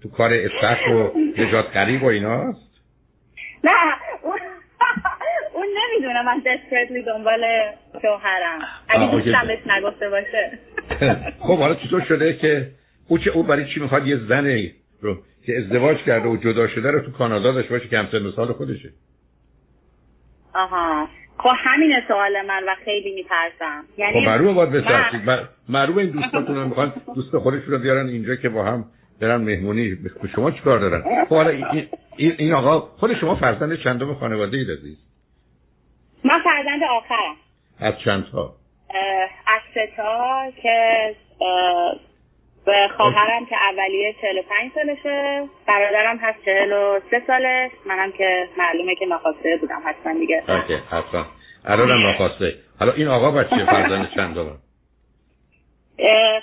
تو 0.04 0.10
کار 0.10 0.34
استخ 0.34 0.88
و 0.88 1.20
نجات 1.38 1.66
قریب 1.74 2.04
و 2.04 2.06
ایناست؟ 2.06 2.72
نه 3.64 3.72
اون 5.54 5.68
نمی‌دونه 5.78 6.22
من 6.22 6.42
دسپرتلی 6.46 7.04
دنبال 7.04 7.46
شوهرم. 8.02 8.60
اگه 8.90 9.12
دوستم 9.12 9.48
بهش 9.48 9.60
نگفته 9.68 10.10
باشه. 10.10 10.60
خب 11.48 11.58
حالا 11.58 11.76
چطور 11.76 12.02
شده 12.02 12.34
که 12.34 12.72
او 13.08 13.18
چه 13.18 13.30
او 13.30 13.44
برای 13.44 13.74
چی 13.74 13.80
می‌خواد 13.80 14.08
یه 14.08 14.18
زن 14.18 14.70
رو 15.02 15.18
که 15.46 15.58
ازدواج 15.58 15.98
کرده 15.98 16.30
و 16.30 16.38
جدا 16.38 16.68
شده 16.68 16.92
رو 16.92 17.00
تو 17.00 17.12
کانادا 17.12 17.52
داشته 17.52 17.70
باشه 17.70 17.88
که 17.88 17.98
همسن 17.98 18.32
سال 18.36 18.54
خودشه؟ 18.54 18.90
آها. 20.56 21.08
خب 21.38 21.54
همین 21.58 21.94
سوال 22.08 22.42
من 22.48 22.64
و 22.68 22.76
خیلی 22.86 23.14
میترسم. 23.14 23.84
یعنی 23.98 24.14
خب 24.14 24.30
معلومه 24.30 24.54
باید 24.54 24.72
بترسید. 24.72 25.22
معلومه 25.70 25.98
این 25.98 26.10
دوستاتون 26.10 26.56
رو 26.56 26.68
می‌خوان 26.68 26.94
دوست 27.16 27.38
خودشون 27.38 27.72
رو 27.72 27.80
بیارن 27.80 28.08
اینجا 28.08 28.36
که 28.36 28.50
با 28.50 28.64
هم 28.64 28.86
برن 29.22 29.42
مهمونی 29.42 29.96
به 29.96 30.10
شما 30.36 30.52
چیکار 30.52 30.80
دارن؟ 30.80 31.26
خب 31.26 31.36
حالا 31.36 31.50
این, 31.50 31.88
این 32.16 32.54
آقا 32.54 32.80
خود 32.80 33.20
شما 33.20 33.36
فرزند 33.36 33.80
چندم 33.84 34.14
خانواده 34.14 34.58
اید 34.58 34.72
عزیز 34.72 34.98
من 36.24 36.40
فرزند 36.44 36.84
آخرم. 36.84 37.36
از 37.80 37.94
چند 38.06 38.26
تا؟ 38.32 38.54
از 39.48 39.62
سه 39.74 39.90
تا 39.98 40.44
که 40.64 41.16
خواهرم 42.98 43.46
که 43.46 43.56
اولیه 43.56 44.16
45 44.22 44.72
سالشه 44.76 45.44
برادرم 45.68 46.18
هست 46.18 46.46
43 46.46 47.22
سالش 47.28 47.72
منم 47.86 48.12
که 48.12 48.48
معلومه 48.58 48.96
که 48.96 49.06
ناخواسته 49.06 49.58
بودم 49.62 49.82
حتما 49.86 50.20
دیگه. 50.20 50.44
اوکی 50.48 50.76
حتما. 50.90 51.26
الانم 51.66 52.08
ناخواسته. 52.08 52.56
حالا 52.80 52.94
این 52.94 53.08
آقا 53.08 53.32
بچه 53.32 53.66
فرزند 53.66 54.10
چند 54.16 54.34
دوم 54.36 54.58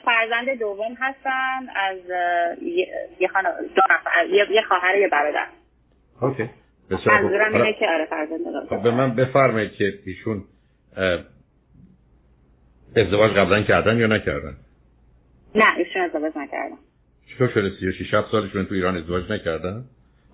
فرزند 0.05 0.59
دوم 0.59 0.97
هستن 1.01 1.69
از 1.77 1.99
یه 2.63 3.29
دو 3.77 3.83
نفر 3.91 4.27
یه 4.51 4.63
خواهر 4.69 4.99
یه 4.99 5.09
برادر. 5.09 5.47
اوکی. 6.21 6.51
منظورم 6.91 7.55
اینه 7.55 7.73
که 7.73 7.87
آره 7.89 8.05
فرزند 8.05 8.69
خب 8.69 8.83
به 8.83 8.91
من 8.91 9.15
بفرمایید 9.15 9.73
که 9.73 9.93
ایشون 10.07 10.45
ازدواج 12.97 13.33
قبلا 13.33 13.63
کردن 13.63 13.97
یا 13.97 14.07
نکردن؟ 14.07 14.57
نه 15.55 15.79
ایشون 15.79 16.03
ازدواج 16.03 16.33
نکردن. 16.37 16.77
چطور 17.35 17.49
شده 17.49 17.71
36 17.81 18.11
سالشون 18.31 18.67
تو 18.67 18.75
ایران 18.75 18.97
ازدواج 18.97 19.33
نکردن؟ 19.33 19.85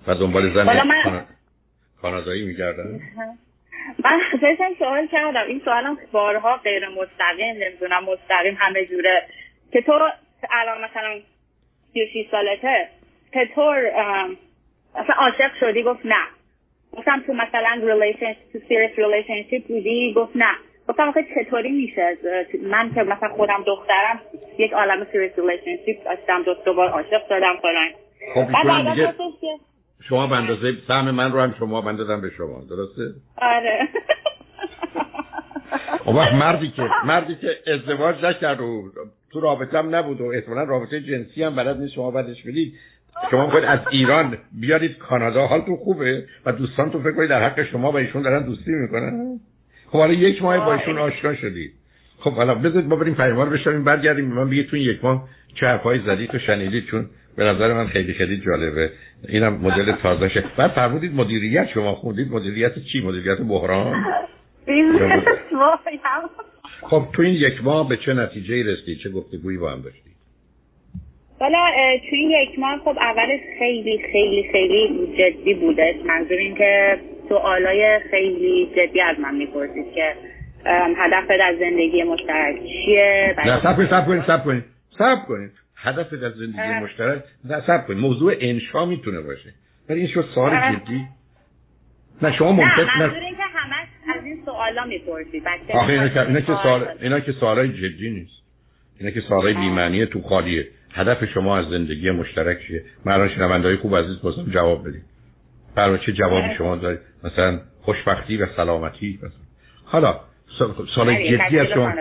و 0.07 0.15
دنبال 0.15 0.55
زن 0.55 0.63
من... 0.63 1.27
کانادایی 2.03 2.47
میگردن؟ 2.47 3.01
من 4.05 4.21
داشتم 4.43 4.75
سوال 4.79 5.07
کردم. 5.07 5.47
این 5.47 5.61
سوالم 5.65 5.99
بارها 6.13 6.57
غیر 6.57 6.89
مستقیم 6.89 7.57
نمی‌دونم 7.57 8.05
مستقیم 8.05 8.57
همه 8.59 8.87
جوره. 8.87 9.23
که 9.73 9.81
تو 9.81 9.93
الان 10.51 10.85
مثلا 10.85 11.21
36 11.93 12.27
سالته 12.31 12.89
چطور 13.35 13.91
مثلا 14.95 15.15
عاشق 15.19 15.55
شدی؟ 15.61 15.83
گفت 15.83 16.07
نه. 16.07 16.25
گفتم 16.93 17.23
تو 17.27 17.33
مثلا 17.33 17.81
relation 17.83 18.37
تو 18.53 18.59
serious 18.69 18.99
relationship 18.99 19.67
بودی؟ 19.67 20.13
گفت 20.17 20.37
نه. 20.37 20.55
گفتم 20.89 21.09
آخه 21.09 21.25
چطوری 21.35 21.71
میشه؟ 21.71 22.17
من 22.63 22.95
که 22.95 23.03
مثلا 23.03 23.29
خودم 23.29 23.63
دخترم 23.67 24.21
یک 24.59 24.73
عالم 24.73 25.07
serious 25.13 25.39
relationship 25.39 26.05
داشتم 26.05 26.43
دو 26.43 26.55
دو 26.55 26.75
بار 26.75 26.89
عاشق 26.89 27.29
شدم 27.29 27.57
فلان. 27.63 27.91
خب 28.35 28.47
دیگه 28.47 29.59
شما 30.03 30.27
به 30.27 30.37
اندازه 30.37 30.77
سهم 30.89 31.11
من 31.11 31.33
رو 31.33 31.41
هم 31.41 31.55
شما 31.59 31.81
بندازم 31.81 32.21
به 32.21 32.31
شما 32.31 32.63
درسته؟ 32.71 33.15
آره. 33.37 33.89
اون 36.05 36.17
وقت 36.21 36.33
مردی 36.33 36.71
که 36.71 36.89
مردی 37.05 37.35
که 37.35 37.57
ازدواج 37.67 38.25
نکرد 38.25 38.61
و 38.61 38.83
تو 39.33 39.41
رابطه 39.41 39.79
هم 39.79 39.95
نبود 39.95 40.21
و 40.21 40.25
احتمالا 40.25 40.65
رابطه 40.65 41.01
جنسی 41.01 41.43
هم 41.43 41.57
بلد 41.57 41.81
نیست 41.81 41.95
شما 41.95 42.11
بعدش 42.11 42.43
بدید 42.43 42.75
شما 43.31 43.47
باید 43.47 43.65
از 43.65 43.79
ایران 43.91 44.39
بیارید 44.61 44.99
کانادا 44.99 45.47
حالتون 45.47 45.77
خوبه 45.77 46.25
و 46.47 46.53
دوستان 46.53 46.91
تو 46.91 47.01
فکر 47.01 47.13
کنید 47.13 47.31
در 47.31 47.49
حق 47.49 47.63
شما 47.63 47.93
و 47.93 47.97
ایشون 47.97 48.23
دارن 48.23 48.43
دوستی 48.43 48.71
می‌کنن؟ 48.71 49.41
خب 49.87 49.99
حالا 49.99 50.13
یک 50.13 50.43
ماه 50.43 50.59
با 50.59 50.75
ایشون 50.75 50.99
آشنا 50.99 51.35
شدید 51.35 51.73
خب 52.19 52.33
حالا 52.33 52.55
بذارید 52.55 52.89
ما 52.89 52.97
بریم 52.97 53.15
پیمان 53.15 53.51
بشنویم 53.51 53.85
برگردیم. 53.85 54.25
من 54.25 54.51
بگید 54.51 54.67
تو 54.67 54.77
یک 54.77 55.05
ماه 55.05 55.29
چه 55.55 55.67
حرفایی 55.67 56.03
زدید 56.07 56.35
و 56.35 56.39
شنیدید 56.39 56.87
چون 56.87 57.07
به 57.37 57.45
نظر 57.45 57.73
من 57.73 57.87
خیلی 57.87 58.15
خیلی 58.15 58.43
جالبه. 58.47 58.91
اینم 59.29 59.53
مدل 59.53 59.93
تازهشه 59.93 60.45
بعد 60.59 60.71
فرمودید 60.71 61.15
مدیریت 61.15 61.69
شما 61.75 61.95
خوندید. 61.95 62.33
مدیریت 62.33 62.73
چی؟ 62.93 63.01
مدیریت 63.01 63.39
بحران؟ 63.39 64.05
خب 66.81 67.03
تو 67.13 67.23
این 67.23 67.35
یک 67.35 67.65
ماه 67.65 67.89
به 67.89 67.97
چه 67.97 68.15
نتیجه 68.15 68.73
رسیدید؟ 68.73 68.99
چه 68.99 69.11
گفتگویی 69.11 69.59
با 69.59 69.71
هم 69.71 69.83
داشتید؟ 69.83 70.15
حالا 71.41 71.59
تو 72.11 72.17
این 72.17 72.31
یک 72.31 72.59
ماه 72.59 72.79
خب 72.79 72.99
اولش 72.99 73.41
خیلی 73.59 73.99
خیلی 74.13 74.49
خیلی 74.53 75.15
جدی 75.19 75.55
بوده. 75.55 75.95
منظور 76.07 76.39
این 76.39 76.55
که 76.55 76.99
سوالای 77.29 78.01
خیلی 78.11 78.71
جدی 78.77 79.01
از 79.01 79.21
من 79.21 79.35
می‌پرسید 79.35 79.93
که 79.95 80.15
هدفت 80.97 81.31
از 81.31 81.59
زندگی 81.59 82.03
مشترک 82.03 82.57
چیه؟ 82.85 83.35
نه 83.47 83.63
سب 83.63 84.07
کنید 84.07 84.23
سب 84.27 84.45
کنید 84.45 84.65
سب 84.99 85.27
کنید. 85.29 85.64
هدف 85.85 86.13
از 86.13 86.33
زندگی 86.33 86.85
مشترک 86.85 87.23
نه 87.45 87.63
سب 87.67 87.87
کنید. 87.87 87.99
موضوع 87.99 88.35
انشا 88.41 88.85
می‌تونه 88.85 89.21
باشه. 89.21 89.55
ولی 89.89 90.01
این 90.01 90.09
شد 90.09 90.29
سوال 90.35 90.73
جدی. 90.73 91.07
نه 92.23 92.37
شما 92.37 92.53
ممکن 92.53 92.83
نه. 92.83 92.99
منظور 92.99 93.19
این 93.19 93.37
که 93.37 93.43
همش 93.43 93.89
از 94.19 94.25
این 94.25 94.43
سوالا 94.45 94.85
می‌پرسید. 94.85 95.43
آخه 95.75 95.93
اینا 95.93 96.09
که 96.09 96.21
اینا 96.21 96.41
که 96.41 96.53
سوال 96.63 96.89
اینا 97.01 97.21
که 97.21 97.33
سوالای 97.33 97.69
جدی 97.69 98.11
نیست. 98.11 98.43
اینا 99.01 99.11
که 99.11 99.21
سوالای 99.21 99.55
بی‌معنی 99.55 100.07
تو 100.07 100.23
خالیه. 100.23 100.69
هدف 100.93 101.25
شما 101.25 101.59
از 101.59 101.69
زندگی 101.69 102.11
مشترک 102.11 102.67
چیه؟ 102.67 102.85
من 103.05 103.13
الان 103.13 103.29
شنونده‌های 103.29 103.77
خوب 103.77 103.97
عزیز 103.97 104.21
بازم 104.23 104.51
جواب 104.51 104.89
بدید 104.89 105.03
برای 105.77 105.99
چه 106.07 106.13
جوابی 106.13 106.55
شما 106.59 106.77
دارید؟ 106.77 107.01
مثلا 107.25 107.61
خوشبختی 107.83 108.37
و 108.37 108.47
سلامتی 108.57 109.19
مثلا. 109.23 109.45
حالا 109.85 110.21
سال 110.95 111.15
جدی 111.31 111.59
از 111.59 111.67
شما 111.67 111.93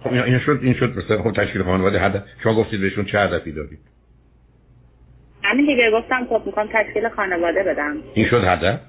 خب 0.00 0.12
این 0.12 0.38
شد 0.38 0.58
این 0.62 0.74
شد 0.74 0.98
مثلا 0.98 1.22
خب 1.22 1.32
تشکیل 1.32 1.62
خانواده 1.62 2.00
هدف 2.00 2.22
شما 2.42 2.54
گفتید 2.54 2.80
بهشون 2.80 3.04
چه 3.04 3.18
هدفی 3.18 3.52
دارید؟ 3.52 3.78
همین 5.42 5.66
دیگه 5.66 5.90
گفتم 5.90 6.26
خب 6.26 6.42
می‌خوام 6.46 6.68
تشکیل 6.72 7.08
خانواده 7.08 7.62
بدم. 7.62 7.96
این 8.14 8.28
شد 8.28 8.44
هدف؟ 8.44 8.80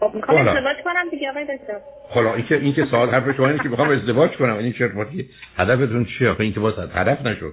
خب 0.00 0.10
می‌خوام 0.14 0.48
ازدواج 0.48 0.76
کنم 0.84 1.10
دیگه 1.10 1.30
آقای 1.30 1.44
دکتر. 1.44 1.78
حالا 2.10 2.34
این 2.34 2.46
که 2.46 2.56
این 2.56 2.74
که 2.74 2.84
سوال 2.84 3.10
حرف 3.10 3.36
شما 3.36 3.48
اینه 3.48 3.62
که 3.62 3.68
می‌خوام 3.68 3.88
ازدواج 3.88 4.30
کنم. 4.30 4.56
این 4.56 4.72
چه 4.72 4.92
هدفتون 5.56 6.04
چیه؟ 6.04 6.30
آخه 6.30 6.40
این 6.40 6.52
که 6.52 6.60
واسه 6.60 6.82
هدف 6.94 7.26
نشد. 7.26 7.52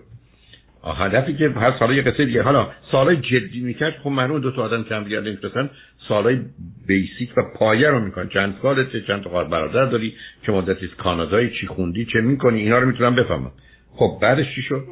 هدفی 0.84 1.34
که 1.34 1.50
هر 1.50 1.80
سالا 1.80 1.94
یه 1.94 2.02
قصه 2.02 2.26
دیگه. 2.26 2.42
حالا 2.42 2.68
سالای 2.92 3.18
جدی 3.18 3.60
می‌کرد 3.60 3.94
خب 4.04 4.10
معلوم 4.10 4.40
دو 4.40 4.52
تا 4.52 4.64
آدم 4.64 4.84
کم 4.84 5.04
دیگر 5.04 5.20
نمی‌شناسن 5.20 5.70
سالای 6.08 6.40
بیسیک 6.88 7.38
و 7.38 7.42
پایه 7.60 7.90
رو 7.90 8.00
میکن 8.00 8.28
چند 8.28 8.56
سالته 8.62 9.02
چند 9.02 9.24
تا 9.24 9.30
خواهر 9.30 9.48
برادر 9.48 9.86
داری 9.86 10.14
چه 10.46 10.52
مدتی 10.52 10.88
کانادایی 10.88 11.50
چی 11.62 11.68
خوندی 11.68 12.06
چه 12.06 12.22
می‌کنی 12.22 12.60
اینا 12.62 12.80
رو 12.80 12.88
می‌تونم 12.88 13.16
بفهمم 13.16 13.52
خب 13.96 14.18
بعدش 14.22 14.56
چی 14.56 14.62
شد؟ 14.62 14.84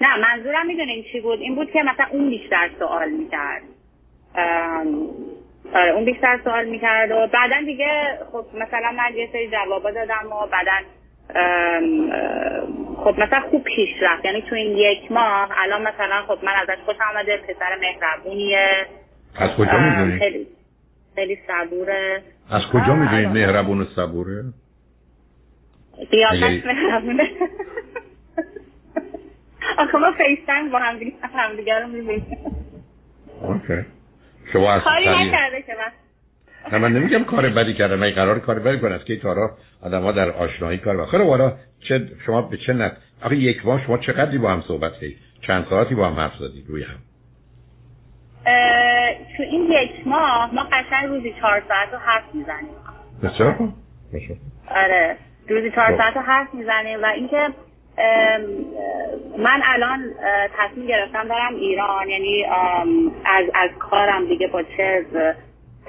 نه 0.00 0.16
منظورم 0.20 0.66
می‌دونین 0.66 1.04
چی 1.12 1.20
بود؟ 1.20 1.40
این 1.40 1.54
بود 1.54 1.70
که 1.70 1.82
مثلا 1.82 2.06
اون 2.10 2.30
بیشتر 2.30 2.70
سوال 2.78 3.10
می‌کرد. 3.10 3.62
آره 5.74 5.90
اون 5.94 6.04
بیشتر 6.04 6.40
سوال 6.44 6.64
می‌کرد 6.64 7.10
و 7.10 7.26
بعدا 7.32 7.56
دیگه 7.66 8.18
خب 8.32 8.44
مثلا 8.54 8.92
من 8.92 9.16
یه 9.16 9.28
سری 9.32 9.50
جوابا 9.50 9.90
دادم 9.90 10.26
و 10.26 10.46
بعدا 10.46 10.72
خب 12.96 13.14
مثلا 13.18 13.40
خوب 13.50 13.64
پیش 13.64 13.88
رفت. 14.02 14.24
یعنی 14.24 14.42
تو 14.42 14.54
این 14.54 14.76
یک 14.76 15.12
ماه 15.12 15.48
الان 15.58 15.82
مثلا 15.82 16.22
خب 16.28 16.38
من 16.44 16.52
ازش 16.62 16.82
خوش 16.84 16.96
آمده 17.10 17.36
پسر 17.36 17.78
مهربونیه. 17.80 18.86
از 19.36 19.50
کجا 19.58 19.78
می‌دونی؟ 19.78 20.18
خیلی 20.18 20.46
خیلی 21.14 21.38
صبوره. 21.46 22.22
از 22.50 22.62
کجا 22.72 22.94
می‌دونی 22.94 23.26
مهربون 23.26 23.80
و 23.80 23.84
صبوره؟ 23.96 24.44
قیافش 26.10 26.66
مهربونه. 26.66 27.30
آخه 29.78 29.98
ما 29.98 30.12
فیستنگ 30.12 30.70
با 30.70 30.78
هم 30.78 30.98
دیگه 30.98 31.12
هم 31.34 31.56
دیگه 31.56 31.78
رو 31.78 31.86
می‌بینیم. 31.86 32.38
اوکی. 33.42 33.84
شما 34.52 34.72
از 34.72 34.82
کاری 34.82 35.28
نکرده 35.28 35.62
که 35.62 35.72
من. 35.74 36.01
نه 36.72 36.78
من 36.78 36.92
نمیگم 36.92 37.24
کار 37.24 37.48
بدی 37.48 37.74
کردم 37.74 37.94
من 37.94 38.10
قرار 38.10 38.38
کار 38.38 38.58
بدی 38.58 38.78
کنم. 38.78 38.92
از 38.92 39.04
که 39.04 39.16
تارا 39.16 39.50
آدم 39.82 40.02
ها 40.02 40.12
در 40.12 40.30
آشنایی 40.30 40.78
کار 40.78 41.00
و 41.00 41.06
خیلی 41.06 41.24
والا 41.24 41.52
چه 41.88 42.08
شما 42.26 42.42
به 42.42 42.56
چه 42.56 42.72
نت 42.72 42.96
آخه 43.22 43.36
یک 43.36 43.66
ماه 43.66 43.86
شما 43.86 43.98
چقدری 43.98 44.38
با 44.38 44.50
هم 44.50 44.64
صحبت 44.68 44.92
کردید 44.92 45.18
چند 45.46 45.66
ساعتی 45.70 45.94
با 45.94 46.06
هم 46.08 46.20
حرف 46.20 46.32
زدید 46.38 46.64
روی 46.68 46.82
هم؟ 46.82 46.96
تو 49.36 49.42
این 49.42 49.70
یک 49.70 50.06
ماه 50.06 50.54
ما 50.54 50.62
قشنگ 50.72 51.08
روزی 51.08 51.32
چهار 51.40 51.62
ساعت 51.68 51.92
رو 51.92 51.98
حرف 51.98 52.34
می‌زنیم. 52.34 52.74
بسیار 53.22 53.56
آره 54.70 55.16
روزی 55.48 55.70
چهار 55.70 55.86
خب. 55.86 55.96
ساعت 55.96 56.16
رو 56.16 56.22
حرف 56.22 56.54
می‌زنیم 56.54 57.02
و 57.02 57.06
اینکه 57.06 57.48
من 59.38 59.60
الان 59.64 60.00
تصمیم 60.58 60.86
گرفتم 60.86 61.28
برم 61.28 61.54
ایران. 61.54 62.08
یعنی 62.08 62.44
از 63.24 63.44
از 63.54 63.70
کارم 63.78 64.28
دیگه 64.28 64.46
با 64.46 64.62
چه 64.62 65.04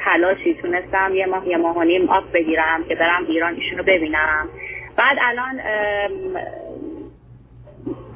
تلاشی 0.06 0.54
تونستم 0.54 1.16
یه 1.16 1.26
ماه 1.26 1.48
یه 1.48 1.58
ماه 1.58 1.78
و 1.78 1.84
نیم 1.84 2.10
off 2.10 2.24
بگیرم 2.34 2.84
که 2.88 2.96
برم 2.96 3.26
ایران 3.28 3.54
ایشون 3.54 3.78
رو 3.78 3.84
ببینم. 3.84 4.50
بعد 4.98 5.18
الان 5.22 5.62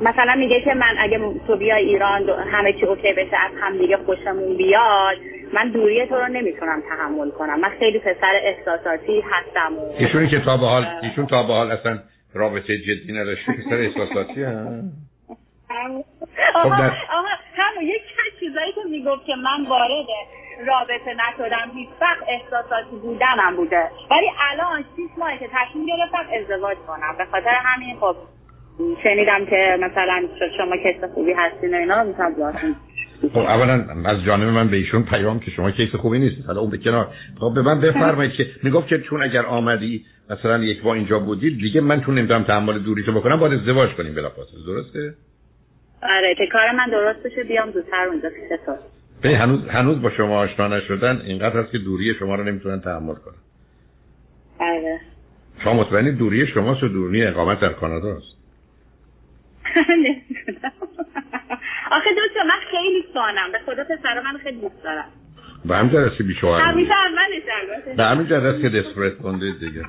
مثلا 0.01 0.35
میگه 0.35 0.61
که 0.61 0.73
من 0.73 0.95
اگه 0.99 1.19
تو 1.47 1.57
بیای 1.57 1.85
ایران 1.85 2.29
همه 2.29 2.73
چی 2.73 2.85
OK 2.85 3.13
بشه 3.13 3.37
از 3.37 3.51
هم 3.61 3.77
دیگه 3.77 3.97
خوشمون 3.97 4.57
بیاد 4.57 5.17
من 5.53 5.69
دوری 5.69 6.05
تو 6.07 6.15
رو 6.15 6.27
نمی‌تونم 6.27 6.81
تحمل 6.89 7.29
کنم. 7.29 7.59
من 7.59 7.69
خیلی 7.79 7.99
پسر 7.99 8.39
احساساتی 8.41 9.21
هستم. 9.21 9.77
و 9.77 9.81
ایشونی 9.97 10.29
که 10.29 10.39
تا 10.39 10.57
به 10.57 10.65
حال 10.65 10.85
ایشون 11.03 11.25
تا 11.25 11.43
به 11.43 11.53
حال 11.53 11.71
اصلا 11.71 11.99
رابطه 12.33 12.77
جدی 12.77 13.13
نداشته 13.13 13.51
پسر 13.65 13.75
احساساتی 13.75 14.43
هم 14.43 14.91
خب 16.53 16.67
آها 16.67 17.27
همون 17.55 17.83
یک 17.83 18.01
چیزایی 18.39 18.71
که 18.71 18.81
می‌گفت 18.89 19.25
که 19.25 19.35
من 19.35 19.69
وارد 19.69 20.05
رابطه 20.67 21.13
نشدم 21.13 21.71
هیچ 21.73 21.89
وقت 22.01 22.23
احساساتی 22.27 22.95
بودنم 23.01 23.55
بوده. 23.55 23.89
ولی 24.11 24.27
الان 24.51 24.85
شیش 24.95 25.11
ماهی 25.17 25.37
که 25.37 25.47
تصمیم 25.53 25.85
گرفتم 25.85 26.25
ازدواج 26.39 26.77
کنم. 26.87 27.15
به 27.17 27.25
خاطر 27.25 27.55
همین 27.65 27.95
خب 27.99 28.15
شنیدم 29.03 29.45
که 29.45 29.77
مثلا 29.79 30.21
شما 30.57 30.77
کس 30.77 31.03
خوبی 31.13 31.33
هستین 31.33 31.73
و 31.73 31.77
اینا 31.77 32.03
می‌تونم 32.03 32.75
خب 33.33 33.37
اولا 33.37 33.85
از 34.05 34.23
جانب 34.23 34.43
من 34.43 34.67
به 34.67 34.77
ایشون 34.77 35.03
پیام 35.03 35.39
که 35.39 35.51
شما 35.51 35.71
کیس 35.71 35.95
خوبی 35.95 36.19
نیست 36.19 36.47
حالا 36.47 36.61
اون 36.61 36.69
به 36.69 36.77
کنار. 36.77 37.07
خب 37.39 37.51
به 37.55 37.61
من 37.61 37.81
بفرمایید 37.81 38.33
که 38.33 38.47
می‌گفت 38.63 38.87
که 38.87 39.01
چون 39.01 39.23
اگر 39.23 39.45
آمدی 39.45 40.05
مثلا 40.29 40.57
یک 40.57 40.81
با 40.81 40.93
اینجا 40.93 41.19
بودی 41.19 41.49
دیگه 41.49 41.81
من 41.81 42.01
چون 42.01 42.17
نمی‌دونم 42.17 42.43
تحمل 42.43 42.79
دوری 42.79 43.03
تو 43.03 43.11
بکنم 43.11 43.39
باید 43.39 43.53
ازدواج 43.53 43.89
کنیم 43.89 44.15
بلافاصله 44.15 44.59
درسته؟ 44.65 45.13
آره 46.03 46.35
که 46.35 46.47
کار 46.47 46.71
من 46.71 46.89
درست 46.89 47.23
بشه 47.23 47.43
بیام 47.43 47.71
زودتر 47.71 48.07
اونجا 48.07 48.29
پیش 48.29 48.59
هنوز 49.23 49.67
هنوز 49.67 50.01
با 50.01 50.09
شما 50.09 50.39
آشنا 50.39 50.67
نشدن 50.67 51.21
اینقدر 51.21 51.59
هست 51.59 51.71
که 51.71 51.77
دوری 51.77 52.15
شما 52.19 52.35
رو 52.35 52.43
نمی‌تونن 52.43 52.81
تحمل 52.81 53.15
کنن. 53.15 53.35
آره 54.59 54.99
شما 55.63 55.73
مطمئنی 55.73 56.11
دوری 56.11 56.47
شما 56.47 56.71
و 56.71 56.87
دوری 56.87 57.25
اقامت 57.25 57.59
در 57.59 57.73
کانادا 57.73 58.17
است؟ 58.17 58.37
آخه 61.91 62.09
دوست 62.15 62.37
من 62.37 62.59
خیلی 62.71 63.05
سوانم 63.13 63.51
به 63.51 63.59
خدا 63.65 63.83
پسر 63.83 64.21
من 64.21 64.37
خیلی 64.37 64.61
دوست 64.61 64.83
دارم. 64.83 65.05
به 65.65 65.75
همین 65.75 65.91
جرسی 65.91 66.23
بیشوهر 66.23 66.61
همیشه 66.61 66.93
اولش 66.93 67.43
البته 67.61 67.93
به 67.93 68.03
همین 68.03 68.27
جرس 68.27 68.61
که 68.61 68.69
دسپریت 68.69 69.17
کنده 69.17 69.51
دیگه. 69.51 69.85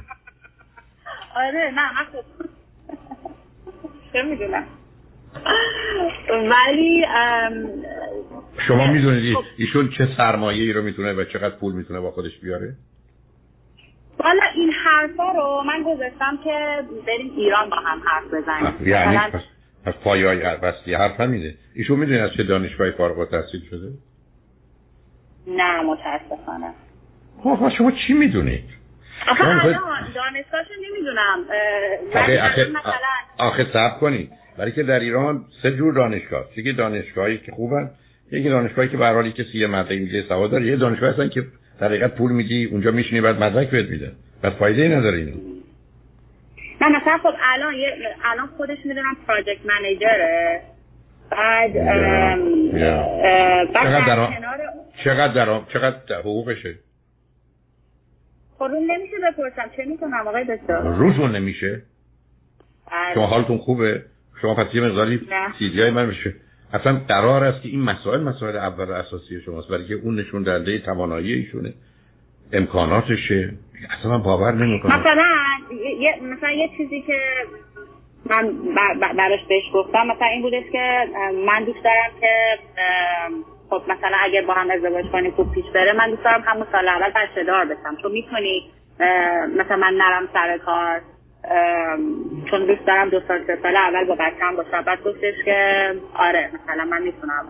آره 1.37 1.73
نه 1.77 1.95
من 1.95 2.05
خب 2.13 2.25
چه 4.13 4.23
می‌دونم؟ 4.23 4.65
ولی 6.31 7.07
شما 8.69 8.87
می‌دونید 8.87 9.35
خب. 9.37 9.45
ایشون 9.57 9.91
چه 9.99 10.09
سرمایه 10.17 10.63
ای 10.63 10.73
رو 10.73 10.83
می‌تونه 10.83 11.13
و 11.13 11.25
چقدر 11.25 11.55
پول 11.57 11.75
می‌تونه 11.75 12.01
با 12.01 12.11
خودش 12.11 12.39
بیاره؟ 12.43 12.75
والا 14.25 14.43
این 14.55 14.73
حرفا 14.73 15.33
رو 15.33 15.63
من 15.67 15.83
گذاشتم 15.83 16.39
که 16.45 16.79
بریم 17.07 17.33
ایران 17.37 17.71
با 17.71 17.77
هم 17.77 18.03
حرف 18.07 18.25
بزنیم. 18.35 18.89
یعنی 18.89 19.19
پس, 19.19 19.41
پس 19.87 19.95
پایای 20.05 20.41
بستی 20.41 20.95
حرف 20.95 21.21
همیده 21.21 21.55
ایشون 21.75 21.99
می‌دونید 21.99 22.21
از 22.21 22.31
چه 22.37 22.43
دانشگاهی 22.43 22.91
فارغ 22.91 23.19
التحصیل 23.19 23.61
شده؟ 23.71 23.89
نه 25.47 25.81
متاسفانه. 25.83 26.75
خب 27.43 27.73
شما 27.79 27.91
چی 28.07 28.13
می‌دونید؟ 28.13 28.65
آخه 29.31 29.45
الان 29.45 29.63
دانشگاهشو 30.15 30.75
نمی‌دونم 30.91 31.45
آخه 32.15 32.43
آخه 32.43 32.73
آخه 33.39 33.67
صبر 33.73 33.99
کنید. 34.01 34.33
برای 34.59 34.73
که 34.73 34.83
در 34.83 35.01
ایران 35.01 35.45
سه 35.63 35.77
جور 35.77 35.95
دانشگاه 35.95 36.47
یکی 36.57 36.73
دانشگاهی 36.73 37.39
که 37.39 37.53
خوبن 37.53 37.91
یکی 38.33 38.49
دانشگاهی 38.49 38.89
که 38.89 38.97
به 38.97 39.05
هر 39.05 39.31
کسی 39.31 39.59
یه 39.59 39.67
مدرک 39.67 40.01
میگه 40.01 40.25
سواد 40.29 40.51
داره. 40.51 40.67
یه 40.67 40.77
دانشگاه 40.77 41.11
هستن 41.11 41.29
که 41.29 41.45
در 41.81 41.87
حقیقت 41.89 42.15
پول 42.15 42.33
میدی 42.33 42.65
اونجا 42.65 42.91
میشینی 42.91 43.21
بعد 43.21 43.43
مدرک 43.43 43.71
بهت 43.71 43.89
میده. 43.89 44.13
بعد 44.43 44.53
فایده 44.53 44.83
ای 44.83 44.89
نداره 44.89 45.19
اینو. 45.19 45.37
نه 46.81 46.89
مثلا 47.01 47.19
خب 47.19 47.35
الان 47.43 47.75
یه 47.75 47.97
الان 48.25 48.47
خودش 48.47 48.79
می‌دونم 48.85 49.17
پراجکت 49.27 49.67
منیجره. 49.67 50.61
بعد 51.31 51.73
چقدر 53.73 54.07
درام 54.07 54.35
چقدر 55.05 55.35
درام 55.35 55.67
چقدر 55.73 56.19
حقوقشه؟ 56.19 56.75
خب 58.59 58.65
نمیشه 58.65 59.17
بپرسم. 59.17 59.71
چه 59.77 59.85
می‌کنم 59.85 60.27
آقای 60.27 60.45
دکتر؟ 60.45 60.79
روزون 60.79 61.37
نمیشه. 61.37 61.83
بله. 62.91 63.15
شما 63.15 63.27
حالتون 63.27 63.59
خوبه؟ 63.59 64.03
شما 64.43 64.55
پس 64.55 64.75
یه 64.75 64.81
مقداری 64.81 65.29
سیدی 65.59 65.83
های 65.83 65.91
من 65.91 66.09
بشه 66.09 66.35
اصلا 66.73 67.01
قرار 67.09 67.45
است 67.45 67.63
که 67.63 67.69
این 67.69 67.83
مسائل 67.83 68.21
مسائل 68.21 68.57
اول 68.57 68.93
اساسی 68.93 69.41
شماست 69.41 69.69
برای 69.69 69.89
که 69.89 69.95
اون 69.95 70.21
نشون 70.21 70.43
دهنده 70.43 70.79
توانایی 70.79 71.33
ایشونه 71.33 71.73
امکاناتشه. 72.53 73.53
اصلا 73.99 74.11
من 74.11 74.23
باور 74.23 74.53
نمی‌کنم. 74.53 75.01
مثلا 75.01 75.25
یه 76.01 76.15
مثلا 76.23 76.51
یه 76.51 76.71
چیزی 76.77 77.01
که 77.01 77.21
من 78.31 78.53
براش 79.17 79.41
بهش 79.49 79.65
گفتم 79.75 80.07
مثلا 80.07 80.27
این 80.27 80.43
بودش 80.43 80.65
که 80.73 81.05
من 81.47 81.65
دوست 81.65 81.85
دارم 81.85 82.11
که 82.21 82.59
خب 83.71 83.83
مثلا 83.89 84.17
اگر 84.25 84.43
با 84.43 84.55
هم 84.55 84.71
ازدواج 84.71 85.05
کنیم 85.13 85.31
خوب 85.31 85.53
پیش 85.55 85.65
بره 85.75 85.93
من 85.93 86.11
دوست 86.11 86.25
دارم 86.25 86.43
همون 86.47 86.67
سال 86.73 86.89
اول 86.89 87.11
بچه 87.11 87.45
دار 87.45 87.65
بشم. 87.65 87.97
تو 88.03 88.09
می‌تونی 88.09 88.71
مثلا 89.59 89.77
من 89.77 89.95
نرم 89.95 90.29
سر 90.33 90.59
کار 90.59 91.01
چون 92.51 92.67
دوست 92.67 92.87
دارم 92.87 93.09
دو 93.09 93.21
سال 93.29 93.45
سه 93.47 93.59
سال 93.63 93.77
اول 93.77 94.05
با 94.05 94.15
بچم 94.15 94.57
باشم 94.57 94.83
بعد 94.83 95.03
گفتش 95.05 95.35
که 95.45 95.95
آره 96.15 96.51
مثلا 96.55 96.85
من 96.85 97.03
می‌تونم 97.03 97.47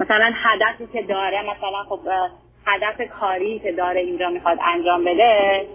مثلا 0.00 0.32
هدفی 0.34 0.86
که 0.92 1.02
داره 1.02 1.42
مثلا 1.42 1.84
خب 1.88 2.00
هدف 2.66 3.10
کاری 3.20 3.58
که 3.58 3.72
داره 3.72 4.00
اینجا 4.00 4.30
می‌خواد 4.30 4.58
انجام 4.74 5.04
بده 5.04 5.66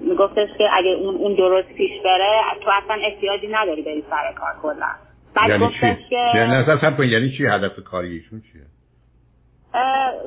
میگفتش 0.00 0.48
که 0.58 0.64
اگه 0.72 0.88
اون 0.88 1.14
اون 1.14 1.34
درست 1.34 1.68
پیش 1.68 1.90
بره 2.04 2.40
تو 2.64 2.70
اصلا 2.70 2.96
احتیاجی 3.06 3.48
نداری 3.48 3.82
بری 3.82 4.04
سر 4.10 4.32
کار 4.32 4.52
کلا. 4.62 4.88
بعد 5.34 5.48
یعنی 5.48 5.68
چی؟ 5.68 6.08
که 6.10 6.16
یعنی 6.34 7.12
یعنی 7.12 7.30
چی 7.36 7.46
هدف 7.46 7.84
کاریشون 7.84 8.42
چیه؟ 8.52 8.62